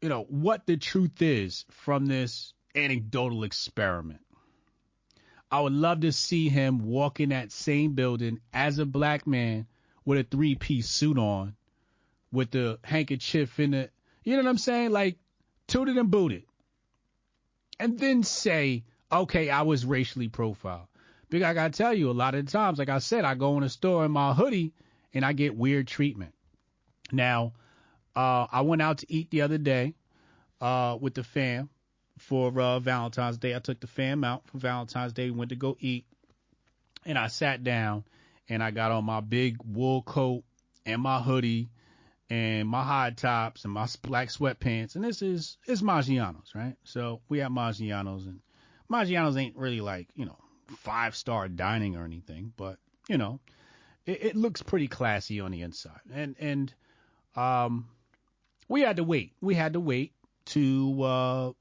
[0.00, 4.20] you know what the truth is from this anecdotal experiment.
[5.50, 9.66] I would love to see him walk in that same building as a black man
[10.04, 11.54] with a three piece suit on,
[12.32, 13.92] with the handkerchief in it.
[14.24, 14.90] You know what I'm saying?
[14.90, 15.18] Like
[15.66, 16.44] tooted and booted.
[17.78, 20.88] And then say, okay, I was racially profiled.
[21.28, 23.62] Because I gotta tell you, a lot of times, like I said, I go in
[23.62, 24.72] a store in my hoodie
[25.12, 26.32] and I get weird treatment.
[27.12, 27.52] Now,
[28.14, 29.94] uh, I went out to eat the other day
[30.60, 31.68] uh, with the fam
[32.18, 33.54] for uh, Valentine's Day.
[33.54, 36.06] I took the fam out for Valentine's Day, went to go eat,
[37.04, 38.04] and I sat down
[38.48, 40.44] and I got on my big wool coat
[40.84, 41.70] and my hoodie
[42.28, 44.96] and my high tops and my black sweatpants.
[44.96, 46.76] And this is it's Maggiano's, right?
[46.84, 48.40] So we have Maggiano's, and
[48.90, 50.38] Maggiano's ain't really like you know
[50.78, 53.40] five star dining or anything, but you know
[54.06, 56.00] it, it looks pretty classy on the inside.
[56.12, 56.74] And and
[57.36, 57.88] um
[58.68, 59.32] we had to wait.
[59.40, 60.12] We had to wait
[60.46, 61.52] to uh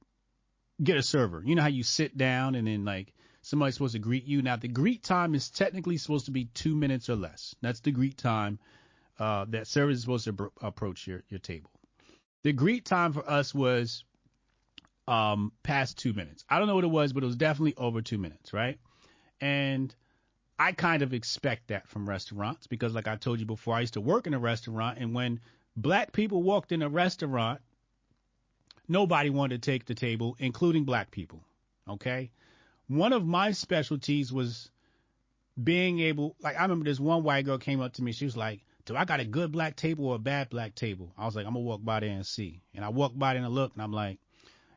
[0.82, 1.44] get a server.
[1.46, 3.14] You know how you sit down and then like
[3.44, 4.42] somebody's supposed to greet you.
[4.42, 7.56] Now the greet time is technically supposed to be two minutes or less.
[7.62, 8.58] That's the greet time
[9.20, 11.72] uh, that service is supposed to approach your your table.
[12.44, 14.04] The greet time for us was
[15.08, 16.44] um past two minutes.
[16.50, 18.80] I don't know what it was, but it was definitely over two minutes, right?
[19.42, 19.94] And
[20.58, 23.96] I kind of expect that from restaurants because, like I told you before, I used
[23.96, 25.42] to work in a restaurant, and when
[25.76, 27.62] black people walked in a restaurant,
[28.88, 31.44] nobody wanted to take the table, including black people.
[31.90, 32.32] Okay?
[32.88, 34.72] One of my specialties was
[35.62, 38.12] being able, like, I remember this one white girl came up to me.
[38.12, 41.12] She was like, Do I got a good black table or a bad black table?
[41.18, 42.62] I was like, I'm to walk by there and see.
[42.74, 44.20] And I walked by there and I looked, and I'm like,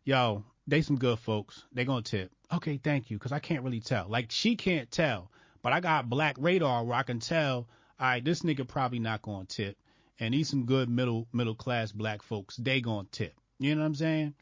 [0.08, 1.64] Yo, they some good folks.
[1.70, 2.32] They to tip.
[2.50, 4.08] Okay, thank you, because I can't really tell.
[4.08, 5.30] Like, she can't tell,
[5.62, 7.66] but I got black radar where I can tell, all
[8.00, 9.76] right, this nigga probably not to tip.
[10.18, 12.80] And these some good middle middle class black folks, they
[13.12, 13.34] to tip.
[13.58, 14.34] You know what I'm saying?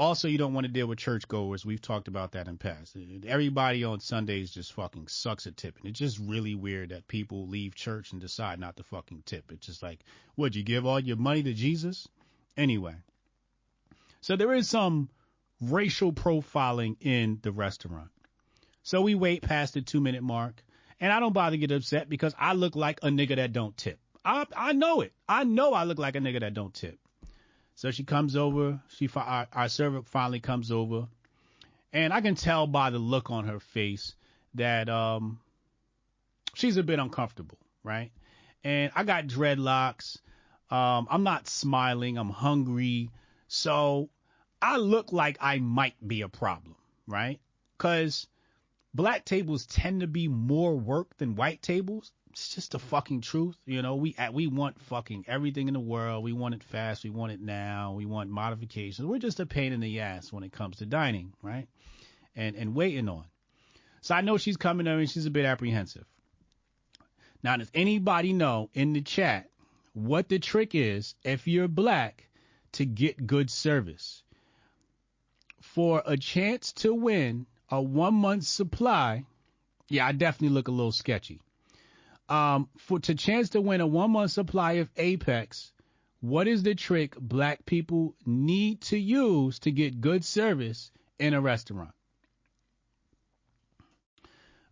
[0.00, 1.66] Also, you don't want to deal with churchgoers.
[1.66, 2.96] We've talked about that in past.
[3.26, 5.84] Everybody on Sundays just fucking sucks at tipping.
[5.84, 9.52] It's just really weird that people leave church and decide not to fucking tip.
[9.52, 9.98] It's just like,
[10.38, 12.08] would you give all your money to Jesus?
[12.56, 12.94] Anyway.
[14.22, 15.10] So there is some
[15.60, 18.08] racial profiling in the restaurant.
[18.82, 20.64] So we wait past the two minute mark
[20.98, 23.76] and I don't bother to get upset because I look like a nigga that don't
[23.76, 23.98] tip.
[24.24, 25.12] I, I know it.
[25.28, 26.98] I know I look like a nigga that don't tip.
[27.80, 28.78] So she comes over.
[28.90, 31.08] She our, our server finally comes over,
[31.94, 34.14] and I can tell by the look on her face
[34.52, 35.40] that um
[36.52, 38.12] she's a bit uncomfortable, right?
[38.62, 40.18] And I got dreadlocks.
[40.70, 42.18] Um, I'm not smiling.
[42.18, 43.12] I'm hungry.
[43.48, 44.10] So
[44.60, 46.76] I look like I might be a problem,
[47.06, 47.40] right?
[47.78, 48.26] Because
[48.92, 52.12] black tables tend to be more work than white tables.
[52.30, 53.96] It's just the fucking truth, you know.
[53.96, 56.22] We uh, we want fucking everything in the world.
[56.22, 57.02] We want it fast.
[57.02, 57.94] We want it now.
[57.94, 59.04] We want modifications.
[59.06, 61.66] We're just a pain in the ass when it comes to dining, right?
[62.36, 63.24] And and waiting on.
[64.00, 66.04] So I know she's coming over and she's a bit apprehensive.
[67.42, 69.50] Now, does anybody know in the chat
[69.92, 72.28] what the trick is if you're black
[72.72, 74.22] to get good service?
[75.60, 79.24] For a chance to win a one month supply,
[79.88, 81.40] yeah, I definitely look a little sketchy.
[82.30, 85.72] Um, for to chance to win a one month supply of Apex,
[86.20, 91.40] what is the trick black people need to use to get good service in a
[91.40, 91.90] restaurant?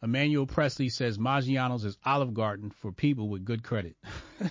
[0.01, 3.97] Emmanuel Presley says Maggiano's is Olive Garden for people with good credit.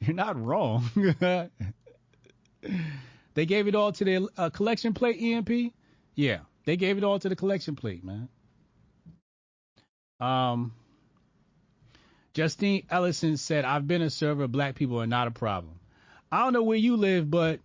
[0.00, 0.88] You're not wrong.
[3.34, 5.72] they gave it all to the uh, collection plate, EMP?
[6.14, 8.28] Yeah, they gave it all to the collection plate, man.
[10.20, 10.72] Um,
[12.38, 14.46] Justine Ellison said, I've been a server.
[14.46, 15.74] Black people are not a problem.
[16.30, 17.58] I don't know where you live, but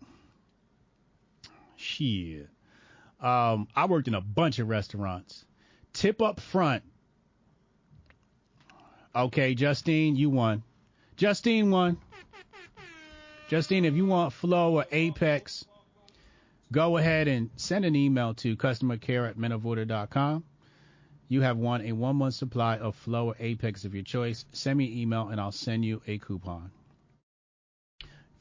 [1.75, 2.49] shit.
[3.21, 5.45] Um, I worked in a bunch of restaurants.
[5.93, 6.81] Tip up front.
[9.15, 10.63] Okay, Justine, you won.
[11.17, 11.99] Justine won.
[13.49, 15.65] Justine, if you want Flow or Apex,
[16.71, 20.43] go ahead and send an email to customer care at menoforder.com.
[21.33, 24.45] You have won a one month supply of Flow or Apex of your choice.
[24.51, 26.69] Send me an email and I'll send you a coupon.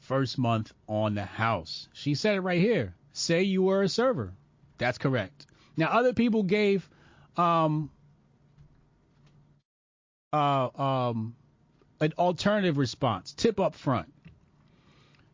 [0.01, 1.87] First month on the house.
[1.93, 2.93] She said it right here.
[3.11, 4.35] Say you were a server.
[4.77, 5.47] That's correct.
[5.75, 6.87] Now, other people gave
[7.35, 7.89] um,
[10.31, 11.35] uh, um,
[11.99, 13.33] an alternative response.
[13.33, 14.13] Tip up front.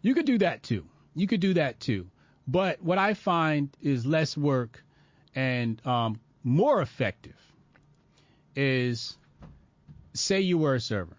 [0.02, 0.86] You could do that too.
[1.14, 2.10] You could do that too.
[2.48, 4.82] But what I find is less work
[5.36, 7.36] and um, more effective
[8.60, 9.16] is
[10.14, 11.16] say you were a server,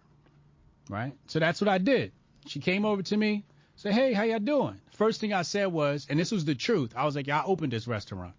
[0.91, 1.15] right?
[1.27, 2.13] So that's what I did.
[2.47, 3.45] She came over to me,
[3.77, 6.93] said, "Hey, how y'all doing?" First thing I said was, and this was the truth.
[6.95, 8.35] I was like, "Yeah, I opened this restaurant."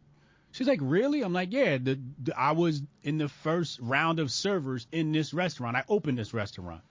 [0.51, 4.31] She's like, "Really?" I'm like, "Yeah, the, the, I was in the first round of
[4.31, 5.75] servers in this restaurant.
[5.75, 6.81] I opened this restaurant."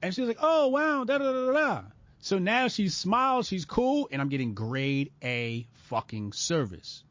[0.00, 1.82] And she's like, "Oh, wow, da da da da."
[2.20, 7.02] So now she smiles, she's cool, and I'm getting grade A fucking service.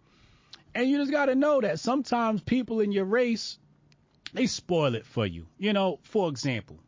[0.74, 3.60] And you just got to know that sometimes people in your race,
[4.34, 5.46] they spoil it for you.
[5.58, 6.80] You know, for example,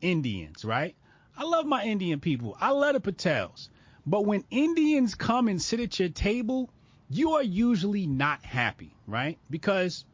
[0.00, 0.94] Indians, right?
[1.36, 2.56] I love my Indian people.
[2.60, 3.68] I love the Patels.
[4.06, 6.70] But when Indians come and sit at your table,
[7.08, 9.38] you are usually not happy, right?
[9.50, 10.04] Because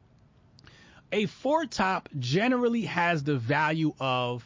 [1.13, 4.45] a four top generally has the value of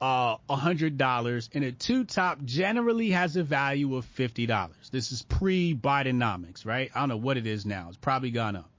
[0.00, 4.90] uh, $100 and a two top generally has a value of $50.
[4.90, 6.90] This is pre Bidenomics, right?
[6.94, 7.86] I don't know what it is now.
[7.88, 8.70] It's probably gone up.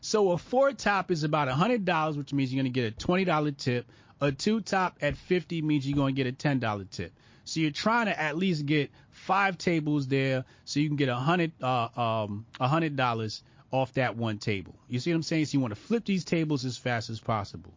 [0.00, 3.56] So a four top is about $100, which means you're going to get a $20
[3.56, 3.86] tip.
[4.20, 7.12] A two top at 50 means you're going to get a $10 tip.
[7.44, 11.16] So you're trying to at least get five tables there so you can get a
[11.16, 13.42] hundred uh, um a hundred dollars
[13.72, 14.74] off that one table.
[14.88, 15.46] You see what I'm saying?
[15.46, 17.72] So you want to flip these tables as fast as possible.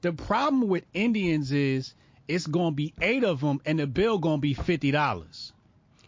[0.00, 1.94] The problem with Indians is
[2.28, 5.52] it's gonna be eight of them and the bill gonna be fifty dollars.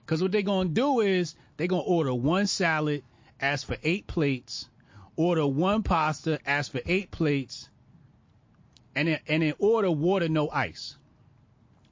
[0.06, 3.02] Cause what they're gonna do is they're gonna order one salad,
[3.40, 4.68] ask for eight plates,
[5.16, 7.68] order one pasta, ask for eight plates,
[8.94, 10.96] and then and then order water no ice.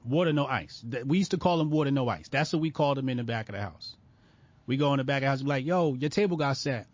[0.03, 0.83] Water no ice.
[1.05, 2.27] We used to call them water no ice.
[2.29, 3.95] That's what we called them in the back of the house.
[4.67, 6.57] We go in the back of the house and be like, yo, your table got
[6.57, 6.87] set.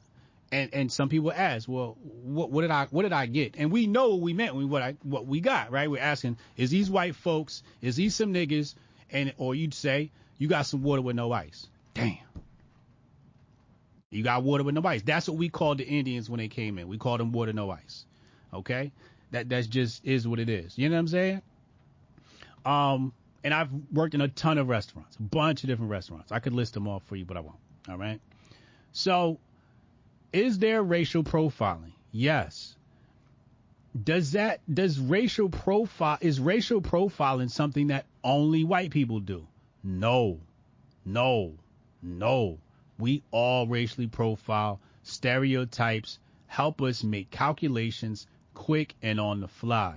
[0.52, 3.56] And and some people ask, well, what, what did I what did I get?
[3.58, 5.90] And we know what we meant when what I what we got, right?
[5.90, 8.76] We're asking, is these white folks, is these some niggas?
[9.10, 11.68] And or you'd say, you got some water with no ice.
[11.94, 12.18] Damn.
[14.12, 15.01] You got water with no ice.
[15.01, 16.88] That's what we called the Indians when they came in.
[16.88, 18.05] We called them water no ice.
[18.53, 18.91] Okay?
[19.32, 20.78] That that's just is what it is.
[20.78, 21.41] You know what I'm saying?
[22.66, 26.32] Um, and I've worked in a ton of restaurants, a bunch of different restaurants.
[26.32, 27.55] I could list them all for you, but I won't.
[27.89, 28.20] All right.
[28.91, 29.39] So
[30.34, 31.93] is there racial profiling?
[32.12, 32.76] Yes.
[34.03, 39.47] Does that does racial profile is racial profiling something that only white people do?
[39.84, 40.39] No.
[41.05, 41.53] No.
[42.01, 42.59] No.
[43.02, 49.95] We all racially profile stereotypes help us make calculations quick and on the fly.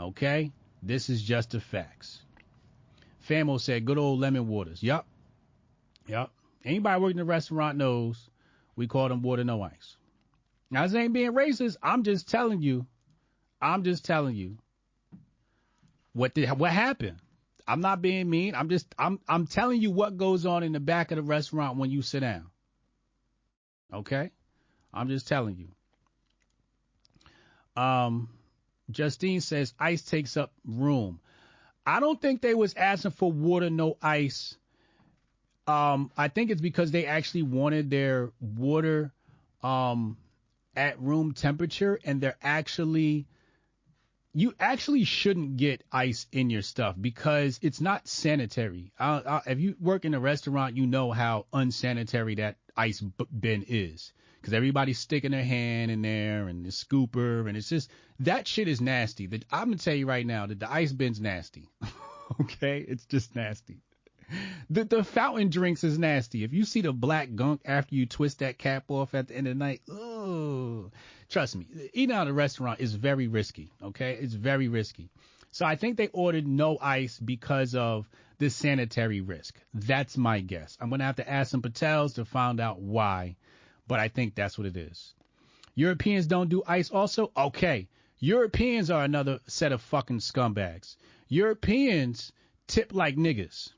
[0.00, 0.50] Okay?
[0.82, 2.22] This is just the facts.
[3.28, 4.82] Famo said good old lemon waters.
[4.82, 5.06] Yup.
[6.06, 6.32] Yup.
[6.64, 8.30] Anybody working in a restaurant knows
[8.74, 9.96] we call them water no ice.
[10.70, 11.76] Now, this ain't being racist.
[11.82, 12.86] I'm just telling you.
[13.60, 14.56] I'm just telling you
[16.14, 17.18] what did what happened.
[17.70, 18.56] I'm not being mean.
[18.56, 21.78] I'm just I'm I'm telling you what goes on in the back of the restaurant
[21.78, 22.46] when you sit down.
[23.94, 24.32] Okay?
[24.92, 25.56] I'm just telling
[27.76, 27.80] you.
[27.80, 28.28] Um
[28.90, 31.20] Justine says ice takes up room.
[31.86, 34.56] I don't think they was asking for water no ice.
[35.68, 39.12] Um I think it's because they actually wanted their water
[39.62, 40.16] um
[40.74, 43.28] at room temperature and they're actually
[44.32, 48.92] you actually shouldn't get ice in your stuff because it's not sanitary.
[48.98, 53.64] I, I, if you work in a restaurant, you know how unsanitary that ice bin
[53.66, 58.46] is because everybody's sticking their hand in there and the scooper and it's just that
[58.46, 59.26] shit is nasty.
[59.26, 61.68] The, I'm gonna tell you right now that the ice bin's nasty.
[62.40, 63.82] okay, it's just nasty.
[64.70, 66.44] The the fountain drinks is nasty.
[66.44, 69.48] If you see the black gunk after you twist that cap off at the end
[69.48, 70.90] of the night, oh,
[71.28, 73.72] trust me, eating out of a restaurant is very risky.
[73.82, 75.10] Okay, it's very risky.
[75.50, 78.08] So I think they ordered no ice because of
[78.38, 79.60] the sanitary risk.
[79.74, 80.78] That's my guess.
[80.80, 83.36] I'm gonna have to ask some Patels to find out why,
[83.88, 85.14] but I think that's what it is.
[85.74, 87.32] Europeans don't do ice also?
[87.36, 87.88] Okay.
[88.20, 90.96] Europeans are another set of fucking scumbags.
[91.28, 92.32] Europeans
[92.66, 93.72] tip like niggas.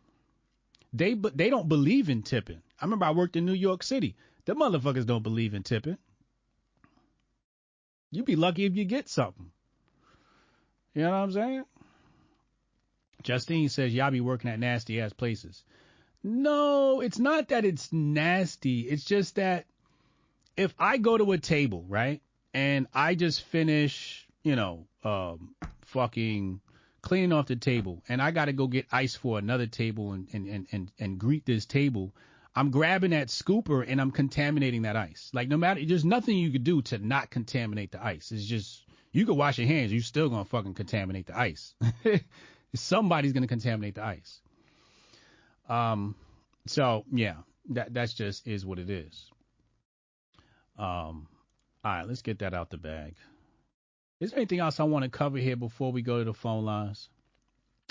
[0.93, 2.63] They they don't believe in tipping.
[2.81, 4.17] I remember I worked in New York City.
[4.45, 5.99] The motherfuckers don't believe in tipping.
[8.11, 9.51] You be lucky if you get something.
[10.95, 11.65] You know what I'm saying?
[13.23, 15.65] Justine says y'all be working at nasty ass places.
[16.23, 18.81] No, it's not that it's nasty.
[18.81, 19.65] It's just that
[20.57, 22.21] if I go to a table, right,
[22.53, 25.55] and I just finish, you know, um,
[25.87, 26.61] fucking
[27.03, 30.29] cleaning off the table, and I got to go get ice for another table and,
[30.33, 32.15] and, and, and, and greet this table,
[32.55, 35.31] I'm grabbing that scooper and I'm contaminating that ice.
[35.33, 38.31] Like no matter, there's nothing you could do to not contaminate the ice.
[38.31, 41.75] It's just you could wash your hands, you're still gonna fucking contaminate the ice.
[42.75, 44.41] Somebody's gonna contaminate the ice.
[45.69, 46.15] Um,
[46.67, 47.37] so yeah,
[47.71, 49.31] that that's just is what it is.
[50.79, 51.27] Um,
[51.85, 53.15] all right, let's get that out the bag.
[54.23, 56.65] Is there anything else I want to cover here before we go to the phone
[56.65, 57.09] lines?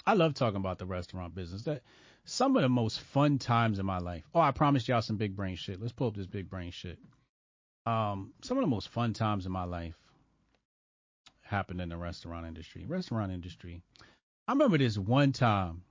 [0.05, 1.63] I love talking about the restaurant business.
[1.63, 1.83] That
[2.23, 4.23] some of the most fun times in my life.
[4.33, 5.81] Oh, I promised y'all some big brain shit.
[5.81, 6.99] Let's pull up this big brain shit.
[7.85, 9.97] Um, some of the most fun times in my life
[11.41, 12.85] happened in the restaurant industry.
[12.87, 13.81] Restaurant industry.
[14.47, 15.81] I remember this one time,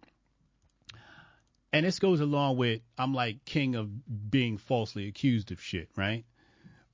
[1.70, 6.24] and this goes along with I'm like king of being falsely accused of shit, right?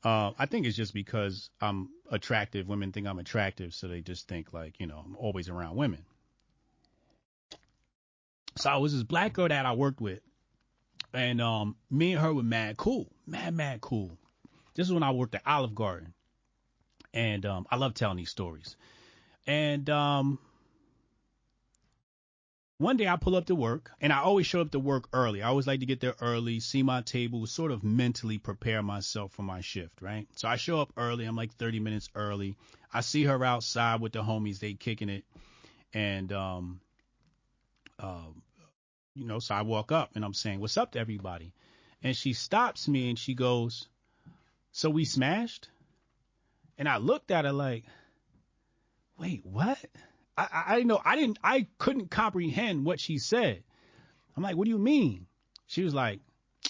[0.06, 2.68] Uh, I think it's just because I'm attractive.
[2.68, 6.04] Women think I'm attractive, so they just think like, you know, I'm always around women.
[8.56, 10.20] So I was this black girl that I worked with,
[11.12, 14.16] and um, me and her were mad cool, mad mad cool.
[14.76, 16.14] This is when I worked at Olive Garden,
[17.12, 18.76] and um, I love telling these stories.
[19.44, 20.38] And um,
[22.78, 25.42] one day I pull up to work, and I always show up to work early.
[25.42, 29.32] I always like to get there early, see my table, sort of mentally prepare myself
[29.32, 30.26] for my shift, right?
[30.36, 31.24] So I show up early.
[31.24, 32.56] I'm like 30 minutes early.
[32.92, 35.24] I see her outside with the homies, they kicking it,
[35.94, 36.80] and um,
[37.98, 38.42] um,
[39.14, 41.52] you know, so I walk up and I'm saying, "What's up to everybody?"
[42.02, 43.88] And she stops me and she goes,
[44.72, 45.68] "So we smashed?"
[46.76, 47.84] And I looked at her like,
[49.18, 49.78] "Wait, what?"
[50.36, 53.62] I, I, I know I didn't I couldn't comprehend what she said.
[54.36, 55.26] I'm like, "What do you mean?"
[55.66, 56.20] She was like,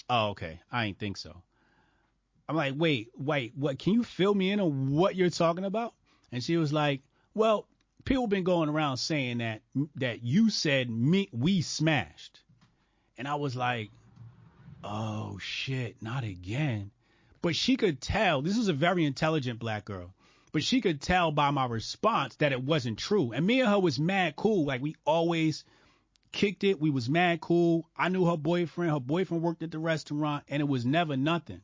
[0.09, 0.59] "Oh, okay.
[0.71, 1.41] I ain't think so."
[2.49, 3.77] I'm like, "Wait, wait, what?
[3.79, 5.93] Can you fill me in on what you're talking about?"
[6.31, 7.01] And she was like,
[7.33, 7.67] "Well,
[8.05, 9.61] people been going around saying that
[9.95, 12.39] that you said me we smashed,
[13.17, 13.91] and I was like,
[14.83, 16.91] oh shit, not again.
[17.41, 20.13] But she could tell this is a very intelligent black girl,
[20.51, 23.31] but she could tell by my response that it wasn't true.
[23.31, 25.63] And me and her was mad cool, like we always
[26.31, 26.79] kicked it.
[26.79, 27.89] We was mad cool.
[27.95, 28.91] I knew her boyfriend.
[28.91, 31.61] Her boyfriend worked at the restaurant, and it was never nothing.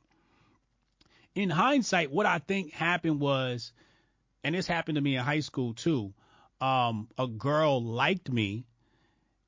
[1.35, 3.72] In hindsight, what I think happened was,
[4.43, 6.14] and this happened to me in high school too
[6.64, 8.64] um, a girl liked me,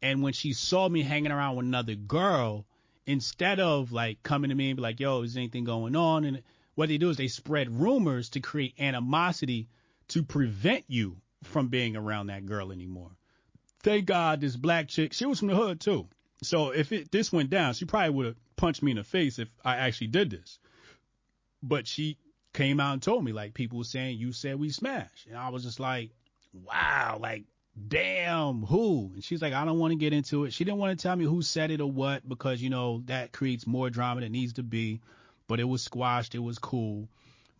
[0.01, 2.65] and when she saw me hanging around with another girl,
[3.07, 6.43] instead of like coming to me and be like, "Yo, is anything going on?" and
[6.75, 9.67] what they do is they spread rumors to create animosity
[10.09, 13.11] to prevent you from being around that girl anymore.
[13.81, 16.07] Thank God this black chick, she was from the hood too.
[16.41, 19.39] So if it this went down, she probably would have punched me in the face
[19.39, 20.59] if I actually did this.
[21.63, 22.17] But she
[22.53, 25.49] came out and told me like people were saying you said we smashed, and I
[25.49, 26.11] was just like,
[26.63, 27.43] wow, like,
[27.87, 29.11] damn, who?
[29.13, 30.53] And she's like, I don't want to get into it.
[30.53, 33.31] She didn't want to tell me who said it or what because, you know, that
[33.31, 35.01] creates more drama than needs to be.
[35.47, 36.35] But it was squashed.
[36.35, 37.07] It was cool.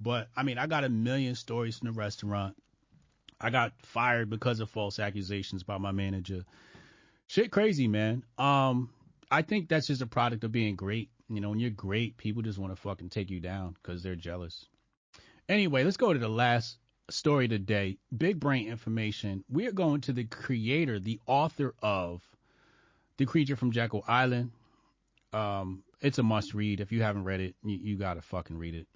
[0.01, 2.55] But I mean, I got a million stories from the restaurant.
[3.39, 6.45] I got fired because of false accusations by my manager.
[7.27, 8.23] Shit crazy, man.
[8.37, 8.89] Um,
[9.29, 11.09] I think that's just a product of being great.
[11.27, 14.15] You know, when you're great, people just want to fucking take you down because they're
[14.15, 14.65] jealous.
[15.49, 16.77] Anyway, let's go to the last
[17.09, 17.97] story today.
[18.15, 19.43] Big brain information.
[19.49, 22.21] We are going to the creator, the author of
[23.17, 24.51] The Creature from Jekyll Island.
[25.35, 26.79] Um, it's a must read.
[26.79, 28.87] If you haven't read it, you, you gotta fucking read it.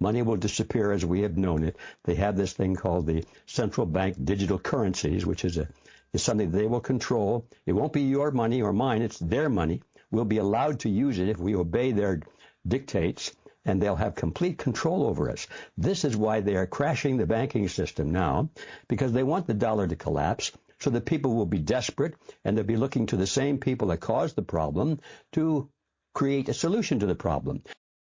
[0.00, 1.76] Money will disappear as we have known it.
[2.04, 5.68] They have this thing called the central bank digital currencies, which is a
[6.12, 7.46] is something they will control.
[7.64, 9.82] It won't be your money or mine, it's their money.
[10.10, 12.22] We'll be allowed to use it if we obey their
[12.66, 13.32] dictates,
[13.64, 15.46] and they'll have complete control over us.
[15.76, 18.50] This is why they are crashing the banking system now,
[18.88, 22.64] because they want the dollar to collapse so that people will be desperate and they'll
[22.64, 25.00] be looking to the same people that caused the problem
[25.32, 25.68] to
[26.14, 27.62] create a solution to the problem.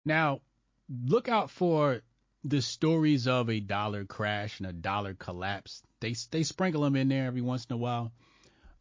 [0.05, 0.40] Now,
[1.05, 2.02] look out for
[2.44, 5.82] the stories of a dollar crash and a dollar collapse.
[6.01, 8.12] They they sprinkle them in there every once in a while.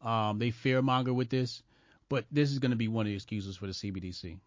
[0.02, 1.62] Um, they fearmonger with this,
[2.08, 4.38] but this is going to be one of the excuses for the CBDC.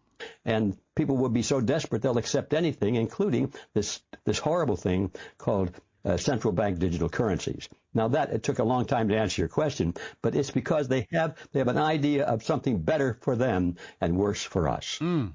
[0.44, 5.72] And people will be so desperate they'll accept anything, including this this horrible thing called
[6.06, 7.68] uh, central bank digital currencies.
[7.92, 11.08] Now that it took a long time to answer your question, but it's because they
[11.12, 14.98] have they have an idea of something better for them and worse for us.
[15.00, 15.32] Mm.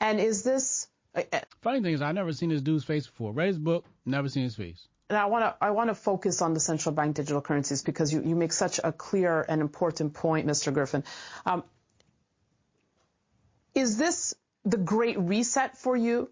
[0.00, 0.88] And is this
[1.62, 3.32] Funny thing is, I've never seen this dude's face before.
[3.32, 4.88] Read his book, never seen his face.
[5.08, 8.12] and I want to I want to focus on the central bank digital currencies because
[8.12, 10.72] you, you make such a clear and important point, Mr.
[10.72, 11.04] Griffin.
[11.46, 11.62] Um,
[13.74, 14.34] is this
[14.64, 16.30] the great reset for you?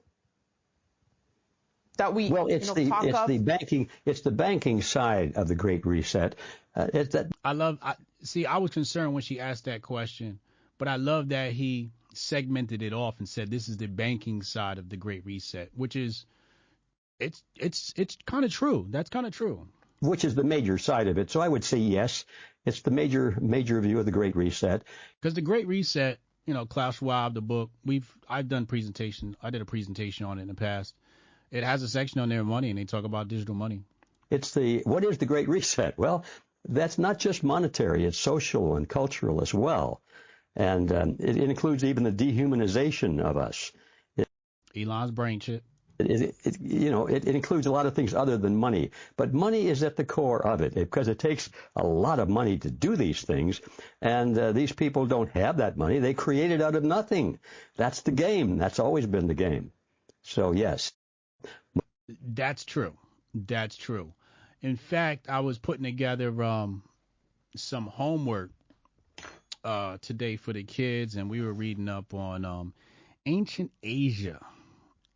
[2.03, 3.29] That we Well, it's you know, the talk it's of?
[3.29, 6.35] the banking it's the banking side of the Great Reset.
[6.75, 7.79] Uh, it's that I love.
[7.81, 10.41] I, see, I was concerned when she asked that question,
[10.79, 14.79] but I love that he segmented it off and said this is the banking side
[14.79, 16.27] of the Great Reset, which is
[17.21, 18.87] it's it's it's kind of true.
[18.91, 19.69] That's kind of true.
[20.01, 21.31] which is the major side of it.
[21.31, 22.25] So I would say yes,
[22.67, 24.83] it's the major major view of the Great Reset.
[25.21, 29.37] Because the Great Reset, you know, Klaus Schwab, the book, we've I've done presentation.
[29.41, 30.95] I did a presentation on it in the past.
[31.53, 33.83] It has a section on their money, and they talk about digital money.
[34.31, 35.99] It's the what is the Great Reset?
[35.99, 36.25] Well,
[36.67, 40.01] that's not just monetary; it's social and cultural as well,
[40.57, 43.71] and um, it, it includes even the dehumanization of us.
[44.17, 44.27] It,
[44.75, 45.63] Elon's brain chip.
[45.99, 49.35] it, it, you know, it, it includes a lot of things other than money, but
[49.35, 52.71] money is at the core of it because it takes a lot of money to
[52.71, 53.61] do these things,
[54.01, 55.99] and uh, these people don't have that money.
[55.99, 57.39] They create it out of nothing.
[57.77, 58.57] That's the game.
[58.57, 59.73] That's always been the game.
[60.23, 60.93] So yes.
[62.09, 62.97] That's true.
[63.35, 64.13] That's true.
[64.63, 66.83] In fact, I was putting together um,
[67.57, 68.51] some homework
[69.65, 72.75] uh, today for the kids, and we were reading up on um,
[73.27, 74.45] ancient Asia.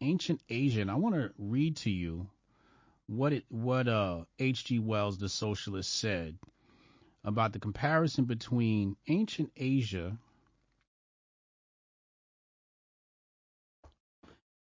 [0.01, 2.29] Ancient Asia, and I want to read to you
[3.07, 4.79] what it what uh H.G.
[4.81, 6.37] Wells, the socialist, said
[7.25, 10.17] about the comparison between ancient Asia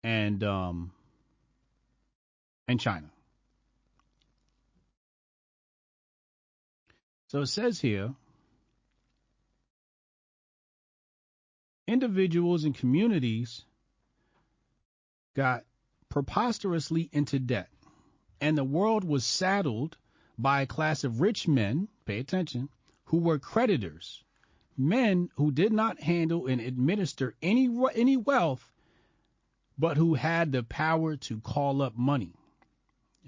[0.05, 0.93] and um
[2.69, 3.11] and China.
[7.29, 8.15] So it says here
[11.87, 13.65] individuals and communities
[15.35, 15.65] got
[16.09, 17.69] preposterously into debt,
[18.41, 19.97] and the world was saddled
[20.39, 22.69] by a class of rich men, pay attention,
[23.07, 24.25] who were creditors,
[24.77, 28.71] men who did not handle and administer any any wealth,
[29.79, 32.33] but who had the power to call up money.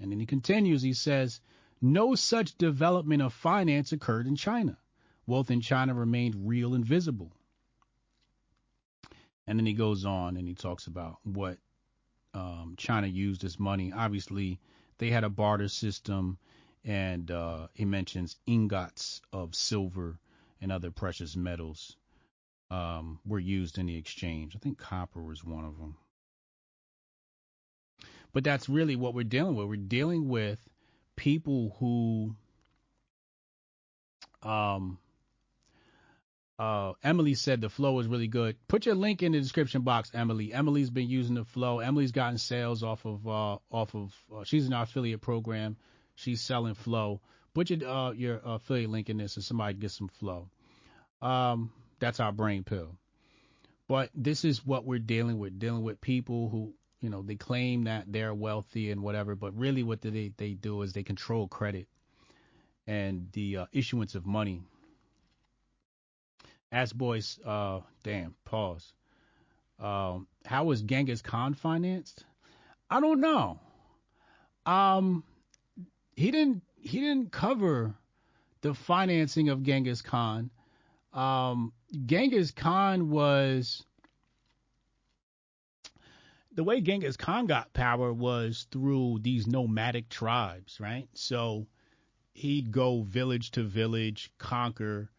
[0.01, 1.41] And then he continues, he says,
[1.81, 4.77] no such development of finance occurred in China.
[5.25, 7.31] Wealth in China remained real and visible.
[9.47, 11.57] And then he goes on and he talks about what
[12.33, 13.91] um, China used as money.
[13.91, 14.59] Obviously,
[14.97, 16.37] they had a barter system,
[16.83, 20.19] and uh, he mentions ingots of silver
[20.61, 21.95] and other precious metals
[22.69, 24.55] um, were used in the exchange.
[24.55, 25.95] I think copper was one of them.
[28.33, 29.67] But that's really what we're dealing with.
[29.67, 30.59] We're dealing with
[31.15, 32.35] people who
[34.47, 34.97] um
[36.57, 38.55] uh Emily said the flow is really good.
[38.67, 40.53] Put your link in the description box, Emily.
[40.53, 41.79] Emily's been using the flow.
[41.79, 45.77] Emily's gotten sales off of uh off of uh, she's in our affiliate program.
[46.15, 47.21] She's selling flow.
[47.53, 50.49] Put your uh your affiliate link in this so somebody gets some flow.
[51.21, 52.95] Um that's our brain pill.
[53.89, 57.83] But this is what we're dealing with, dealing with people who you know, they claim
[57.85, 61.87] that they're wealthy and whatever, but really what they they do is they control credit
[62.87, 64.61] and the uh, issuance of money.
[66.71, 68.93] Ask boys, uh, damn, pause.
[69.79, 72.25] Um, how was Genghis Khan financed?
[72.89, 73.59] I don't know.
[74.65, 75.23] Um,
[76.15, 77.95] he didn't he didn't cover
[78.61, 80.49] the financing of Genghis Khan
[81.13, 81.73] Um,
[82.05, 83.85] Genghis Khan was
[86.59, 91.07] the way Genghis Khan got power was through these nomadic tribes, right?
[91.13, 91.67] So
[92.33, 95.09] he'd go village to village, conquer,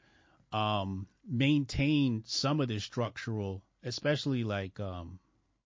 [0.53, 5.19] um, maintain some of the structural, especially like um,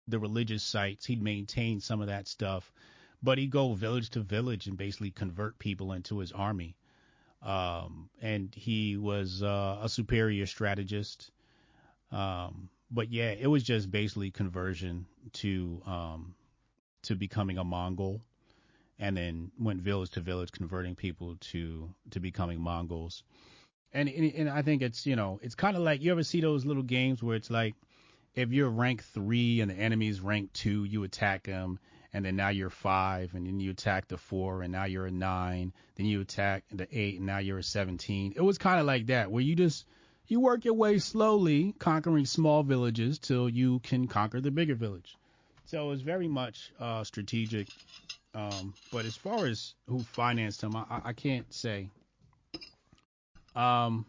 [0.06, 1.04] the religious sites.
[1.04, 2.72] He'd maintain some of that stuff,
[3.20, 6.76] but he'd go village to village and basically convert people into his army.
[7.42, 11.32] Um, and he was uh, a superior strategist.
[12.12, 16.34] Um, but yeah, it was just basically conversion to um,
[17.02, 18.20] to becoming a Mongol,
[18.98, 23.22] and then went village to village converting people to to becoming Mongols.
[23.92, 26.40] And and, and I think it's you know it's kind of like you ever see
[26.40, 27.74] those little games where it's like
[28.34, 31.78] if you're rank three and the enemy's rank two, you attack them,
[32.12, 35.10] and then now you're five, and then you attack the four, and now you're a
[35.10, 38.34] nine, then you attack the eight, and now you're a 17.
[38.36, 39.86] It was kind of like that, where you just
[40.30, 45.16] you work your way slowly, conquering small villages till you can conquer the bigger village.
[45.66, 47.68] So it was very much uh, strategic.
[48.34, 51.90] Um, but as far as who financed him, I, I can't say.
[53.54, 54.06] Um,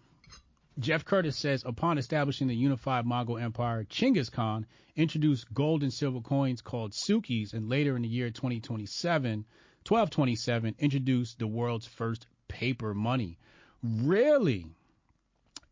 [0.79, 6.21] Jeff Curtis says upon establishing the unified Mongol Empire, Chinggis Khan introduced gold and silver
[6.21, 9.45] coins called sukis, and later in the year 2027,
[9.87, 13.39] 1227, introduced the world's first paper money.
[13.81, 14.67] Really?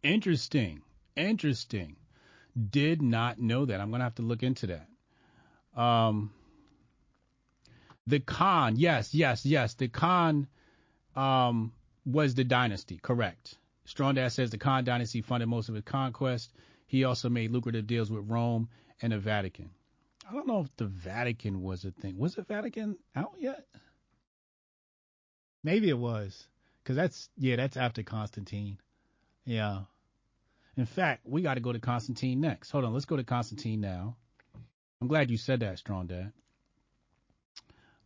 [0.05, 0.83] Interesting.
[1.15, 1.95] Interesting.
[2.69, 3.81] Did not know that.
[3.81, 5.81] I'm going to have to look into that.
[5.81, 6.31] Um,
[8.05, 9.73] the Khan, yes, yes, yes.
[9.73, 10.47] The Khan
[11.15, 11.73] um,
[12.05, 13.55] was the dynasty, correct.
[13.85, 16.51] Strong Dad says the Khan dynasty funded most of his conquest.
[16.85, 18.69] He also made lucrative deals with Rome
[19.01, 19.71] and the Vatican.
[20.29, 22.19] I don't know if the Vatican was a thing.
[22.19, 23.65] Was the Vatican out yet?
[25.63, 26.47] Maybe it was.
[26.83, 28.77] Because that's, yeah, that's after Constantine.
[29.45, 29.81] Yeah.
[30.77, 32.71] In fact, we got to go to Constantine next.
[32.71, 34.17] Hold on, let's go to Constantine now.
[35.01, 36.31] I'm glad you said that, Strong Dad.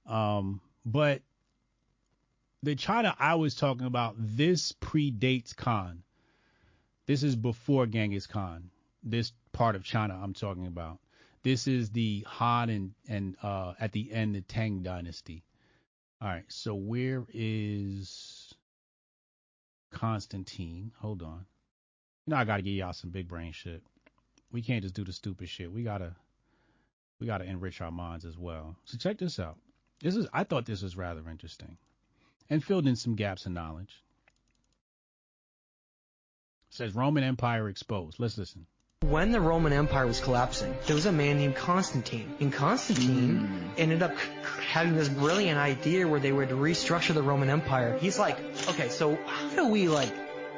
[0.06, 1.22] Um, but
[2.64, 6.04] the China I was talking about, this predates Khan.
[7.06, 8.70] This is before Genghis Khan.
[9.02, 11.00] This part of China I'm talking about.
[11.42, 15.44] This is the Han and and uh, at the end the Tang dynasty.
[16.22, 18.54] All right, so where is
[19.92, 20.92] Constantine?
[21.00, 21.46] Hold on.
[22.26, 23.82] You know I gotta give y'all some big brain shit.
[24.52, 25.72] We can't just do the stupid shit.
[25.72, 26.16] We gotta
[27.20, 28.76] we gotta enrich our minds as well.
[28.86, 29.58] So check this out.
[30.02, 31.78] This is I thought this was rather interesting
[32.50, 34.04] and filled in some gaps in knowledge.
[36.70, 38.20] It says Roman Empire exposed.
[38.20, 38.66] Let's listen.
[39.02, 42.36] When the Roman Empire was collapsing, there was a man named Constantine.
[42.42, 43.80] And Constantine mm.
[43.80, 47.98] ended up having this brilliant idea where they would restructure the Roman Empire.
[47.98, 48.38] He's like,
[48.68, 50.14] okay, so how do we like,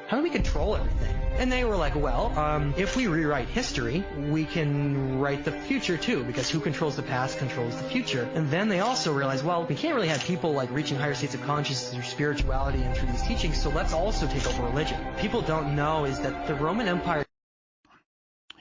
[0.08, 1.21] how do we control everything?
[1.38, 5.98] And they were like, well, um, if we rewrite history, we can write the future
[5.98, 8.30] too, because who controls the past controls the future.
[8.34, 11.34] And then they also realized, well, we can't really have people like reaching higher states
[11.34, 15.00] of consciousness through spirituality and through these teachings, so let's also take over religion.
[15.18, 17.26] People don't know is that the Roman Empire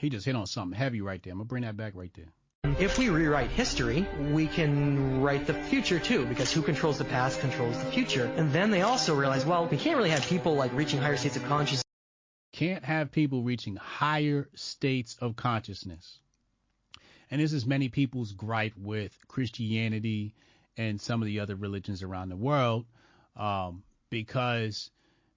[0.00, 1.32] he just hit on something heavy right there.
[1.32, 2.32] I'm gonna bring that back right there.
[2.78, 7.40] If we rewrite history, we can write the future too, because who controls the past
[7.40, 8.24] controls the future.
[8.36, 11.36] And then they also realize, well, we can't really have people like reaching higher states
[11.36, 11.84] of consciousness.
[12.52, 16.18] Can't have people reaching higher states of consciousness.
[17.30, 20.34] And this is many people's gripe with Christianity
[20.76, 22.86] and some of the other religions around the world,
[23.36, 24.90] um, because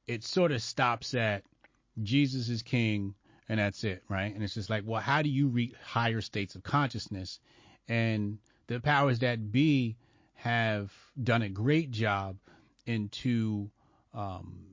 [0.08, 1.44] it sort of stops at
[2.02, 3.14] Jesus is king,
[3.48, 4.34] and that's it, right?
[4.34, 7.40] And it's just like, well, how do you reach higher states of consciousness?
[7.88, 9.98] And the powers that be
[10.34, 10.92] have
[11.22, 12.38] done a great job
[12.86, 13.70] into
[14.14, 14.66] um,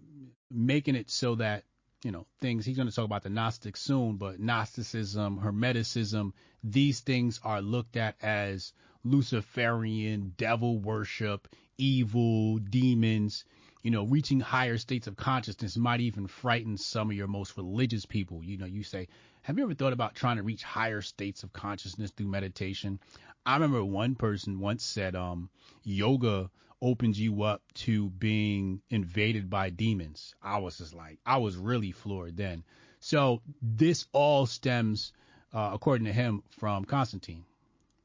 [0.50, 1.64] making it so that
[2.04, 2.64] you know things.
[2.64, 6.32] He's going to talk about the Gnostics soon, but Gnosticism, Hermeticism,
[6.64, 8.72] these things are looked at as
[9.04, 11.48] Luciferian, devil worship,
[11.78, 13.44] evil, demons
[13.82, 18.04] you know, reaching higher states of consciousness might even frighten some of your most religious
[18.04, 18.44] people.
[18.44, 19.08] You know, you say,
[19.42, 23.00] have you ever thought about trying to reach higher states of consciousness through meditation?
[23.46, 25.48] I remember one person once said, um,
[25.82, 26.50] yoga
[26.82, 30.34] opens you up to being invaded by demons.
[30.42, 32.64] I was just like, I was really floored then.
[33.00, 35.12] So this all stems,
[35.52, 37.44] uh, according to him, from Constantine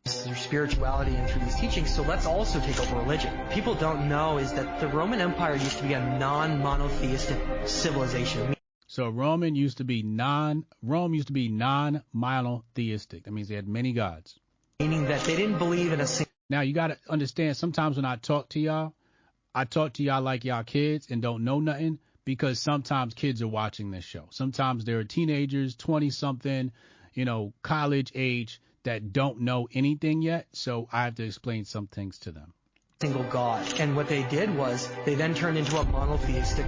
[0.07, 3.33] through spirituality and through these teachings, so let's also take over religion.
[3.49, 8.55] People don't know is that the Roman Empire used to be a non-monotheistic civilization.
[8.87, 13.23] So Roman used to be non Rome used to be non-monotheistic.
[13.23, 14.39] That means they had many gods.
[14.79, 16.34] Meaning that they didn't believe in a single.
[16.49, 17.57] Now you got to understand.
[17.57, 18.93] Sometimes when I talk to y'all,
[19.53, 23.47] I talk to y'all like y'all kids and don't know nothing because sometimes kids are
[23.47, 24.27] watching this show.
[24.31, 26.71] Sometimes there are teenagers, 20 something,
[27.13, 30.47] you know, college age that don't know anything yet.
[30.53, 32.54] So I have to explain some things to them
[33.01, 33.77] single God.
[33.77, 36.65] And what they did was they then turned into a monotheistic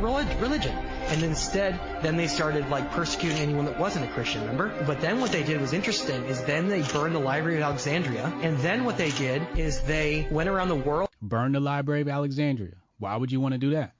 [0.00, 0.76] religion.
[0.76, 4.74] And instead, then they started like persecuting anyone that wasn't a Christian, remember?
[4.84, 8.26] But then what they did was interesting is then they burned the Library of Alexandria.
[8.42, 11.08] And then what they did is they went around the world.
[11.22, 12.74] Burn the Library of Alexandria.
[12.98, 13.92] Why would you want to do that?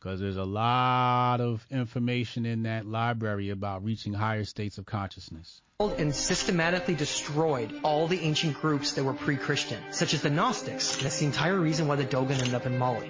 [0.00, 5.62] Because there's a lot of information in that library about reaching higher states of consciousness
[5.80, 10.96] and systematically destroyed all the ancient groups that were pre-Christian, such as the Gnostics.
[10.96, 13.08] That's the entire reason why the Dogon ended up in Mali.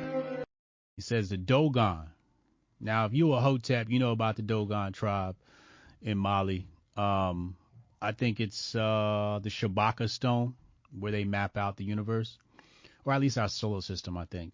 [0.96, 2.10] He says the Dogon.
[2.78, 5.34] Now, if you a Hotep, you know about the Dogon tribe
[6.02, 6.66] in Mali.
[6.94, 7.56] Um,
[8.02, 10.52] I think it's uh, the Shabaka stone
[11.00, 12.36] where they map out the universe,
[13.06, 14.18] or at least our solar system.
[14.18, 14.52] I think.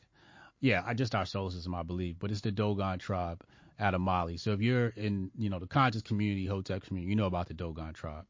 [0.61, 3.43] Yeah, I just our solar system, I believe, but it's the Dogon tribe
[3.79, 4.37] out of Mali.
[4.37, 7.55] So if you're in, you know, the conscious community, Hotep community, you know about the
[7.55, 8.27] Dogon tribe.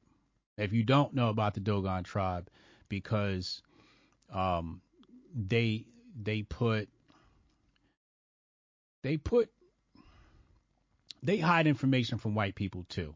[0.56, 2.48] If you don't know about the Dogon tribe,
[2.88, 3.62] because
[4.32, 4.80] um,
[5.34, 5.86] they
[6.22, 6.88] they put
[9.02, 9.50] they put
[11.22, 13.14] they hide information from white people too,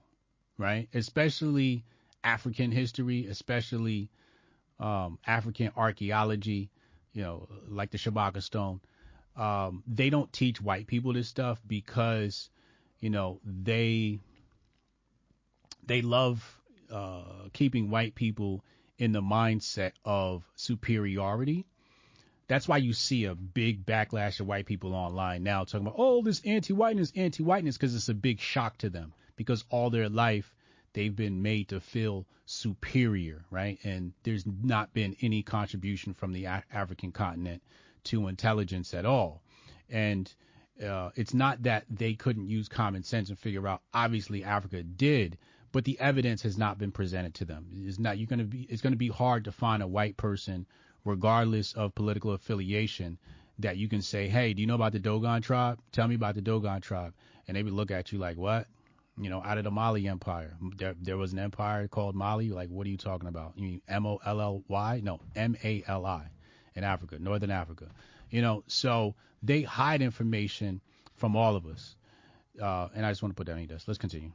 [0.56, 0.88] right?
[0.94, 1.84] Especially
[2.24, 4.10] African history, especially
[4.80, 6.70] um, African archaeology,
[7.12, 8.80] you know, like the Shabaka stone
[9.38, 12.50] um, they don't teach white people this stuff because,
[13.00, 14.18] you know, they
[15.86, 16.60] they love
[16.92, 18.64] uh, keeping white people
[18.98, 21.64] in the mindset of superiority.
[22.48, 26.22] That's why you see a big backlash of white people online now talking about, oh,
[26.22, 30.52] this anti-whiteness, anti-whiteness, because it's a big shock to them because all their life
[30.94, 33.78] they've been made to feel superior, right?
[33.84, 37.62] And there's not been any contribution from the African continent
[38.08, 39.42] to intelligence at all.
[39.88, 40.32] And
[40.84, 43.82] uh, it's not that they couldn't use common sense and figure out.
[43.92, 45.38] Obviously, Africa did,
[45.72, 47.66] but the evidence has not been presented to them.
[47.84, 48.18] It's not.
[48.18, 48.62] You're gonna be.
[48.70, 50.66] It's gonna be hard to find a white person,
[51.04, 53.18] regardless of political affiliation,
[53.58, 55.80] that you can say, "Hey, do you know about the Dogon tribe?
[55.90, 57.14] Tell me about the Dogon tribe."
[57.46, 58.68] And they would look at you like, "What?"
[59.20, 60.56] You know, out of the Mali Empire.
[60.76, 62.50] There, there was an empire called Mali.
[62.50, 63.54] Like, what are you talking about?
[63.56, 65.00] You mean M O L L Y?
[65.02, 66.30] No, M A L I
[66.78, 67.86] in Africa, Northern Africa.
[68.30, 70.80] You know, so they hide information
[71.16, 71.96] from all of us.
[72.60, 73.84] Uh, and I just want to put that on this.
[73.86, 74.32] Let's continue.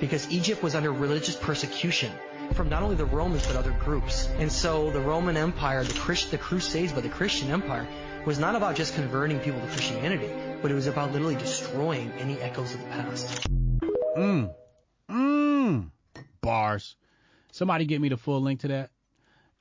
[0.00, 2.12] Because Egypt was under religious persecution
[2.54, 4.28] from not only the Romans but other groups.
[4.38, 7.86] And so the Roman Empire, the, Christ, the Crusades by the Christian Empire,
[8.26, 10.30] was not about just converting people to Christianity,
[10.60, 13.46] but it was about literally destroying any echoes of the past.
[14.16, 14.52] Mmm.
[15.08, 15.90] Mmm.
[16.40, 16.96] Bars.
[17.52, 18.90] Somebody get me the full link to that.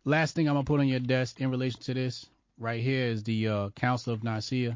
[0.10, 2.26] Last thing I'm gonna put on your desk in relation to this
[2.58, 4.76] right here is the uh, Council of Nicaea.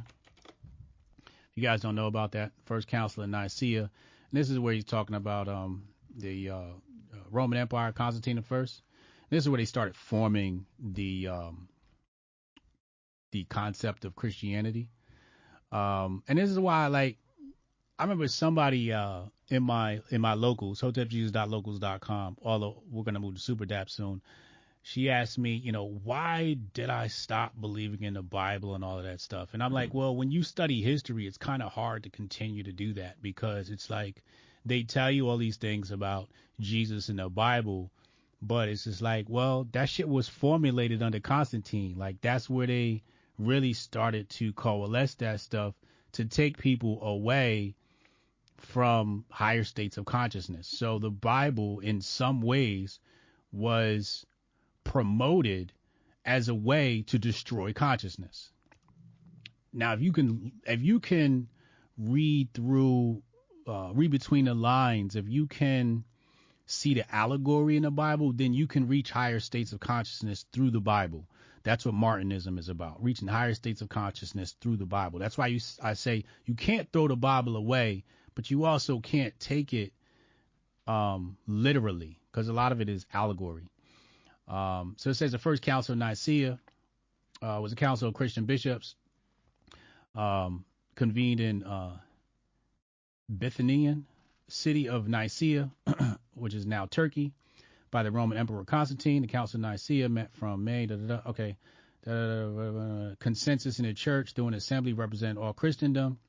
[1.26, 3.82] If you guys don't know about that first Council of Nicaea.
[3.82, 3.90] And
[4.32, 5.86] this is where he's talking about um,
[6.16, 6.68] the uh, uh
[7.32, 8.56] Roman Empire, Constantine I.
[8.60, 8.84] This
[9.32, 11.68] is where they started forming the um,
[13.32, 14.88] the concept of Christianity.
[15.72, 17.18] Um, and this is why, like,
[17.98, 22.38] I remember somebody uh, in my in my locals, hotepjesus.locals.com.
[22.44, 24.22] Although we're gonna move to Super DApp soon
[24.86, 28.98] she asked me, you know, why did I stop believing in the Bible and all
[29.00, 29.54] of that stuff?
[29.54, 29.98] And I'm like, mm-hmm.
[29.98, 33.70] well, when you study history, it's kind of hard to continue to do that because
[33.70, 34.22] it's like
[34.66, 36.30] they tell you all these things about
[36.60, 37.92] Jesus in the Bible,
[38.42, 41.96] but it's just like, well, that shit was formulated under Constantine.
[41.98, 43.04] Like that's where they
[43.40, 45.76] really started to coalesce that stuff
[46.12, 47.74] to take people away
[48.58, 50.68] from higher states of consciousness.
[50.68, 53.00] So the Bible in some ways
[53.54, 54.26] was
[54.84, 55.74] promoted
[56.26, 58.52] as a way to destroy consciousness.
[59.74, 61.48] Now, if you can, if you can
[61.98, 63.24] read through,
[63.68, 66.04] uh, read between the lines, if you can
[66.66, 70.72] see the allegory in the Bible, then you can reach higher states of consciousness through
[70.72, 71.28] the Bible.
[71.64, 75.20] That's what Martinism is about, reaching higher states of consciousness through the Bible.
[75.20, 78.04] That's why you, I say you can't throw the Bible away,
[78.36, 79.94] but you also can't take it
[80.88, 83.70] um, literally because a lot of it is allegory.
[84.48, 86.60] Um, so it says the first council of Nicaea
[87.41, 88.95] uh, was a council of Christian bishops
[90.15, 90.65] um,
[90.95, 91.98] convened in uh,
[93.32, 94.03] Bithynian
[94.48, 95.72] city of Nicaea,
[96.36, 97.32] which is now Turkey,
[97.91, 99.22] by the Roman Emperor Constantine.
[99.22, 100.86] The Council of Nicaea met from May.
[100.86, 101.57] Da, da, da, okay.
[103.20, 106.20] consensus in the church through an assembly represent all Christendom.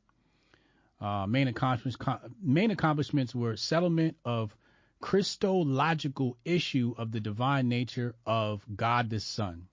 [1.01, 1.99] Uh, main, accomplishments,
[2.43, 4.57] main accomplishments were settlement of
[5.05, 9.69] Christological issue of the divine nature of God the Son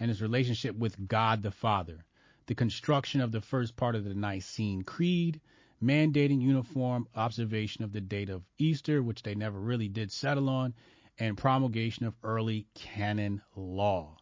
[0.00, 2.04] and his relationship with God the Father.
[2.46, 5.40] the construction of the first part of the Nicene Creed,
[5.82, 10.74] mandating uniform observation of the date of Easter, which they never really did settle on,
[11.18, 14.16] and promulgation of early canon law.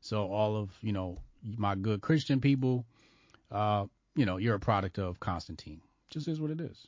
[0.00, 2.84] So all of, you know, my good Christian people,
[3.50, 5.80] uh, you know, you're a product of Constantine.
[6.10, 6.86] Just is what it is.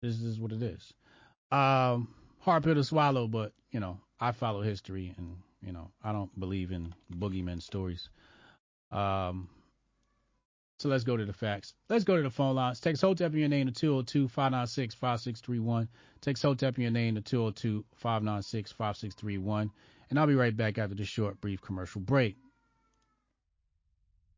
[0.00, 0.92] This is what it is.
[1.50, 2.08] Um,
[2.40, 6.38] hard pill to swallow, but you know, I follow history, and you know, I don't
[6.38, 8.08] believe in boogeyman stories.
[8.92, 9.48] Um,
[10.78, 11.74] so let's go to the facts.
[11.90, 12.80] Let's go to the phone lines.
[12.80, 15.88] Text HOTEP in your name to 202 596 5631.
[16.22, 19.70] Text HOTEP in your name to 202 596 5631.
[20.08, 22.38] And I'll be right back after this short, brief commercial break.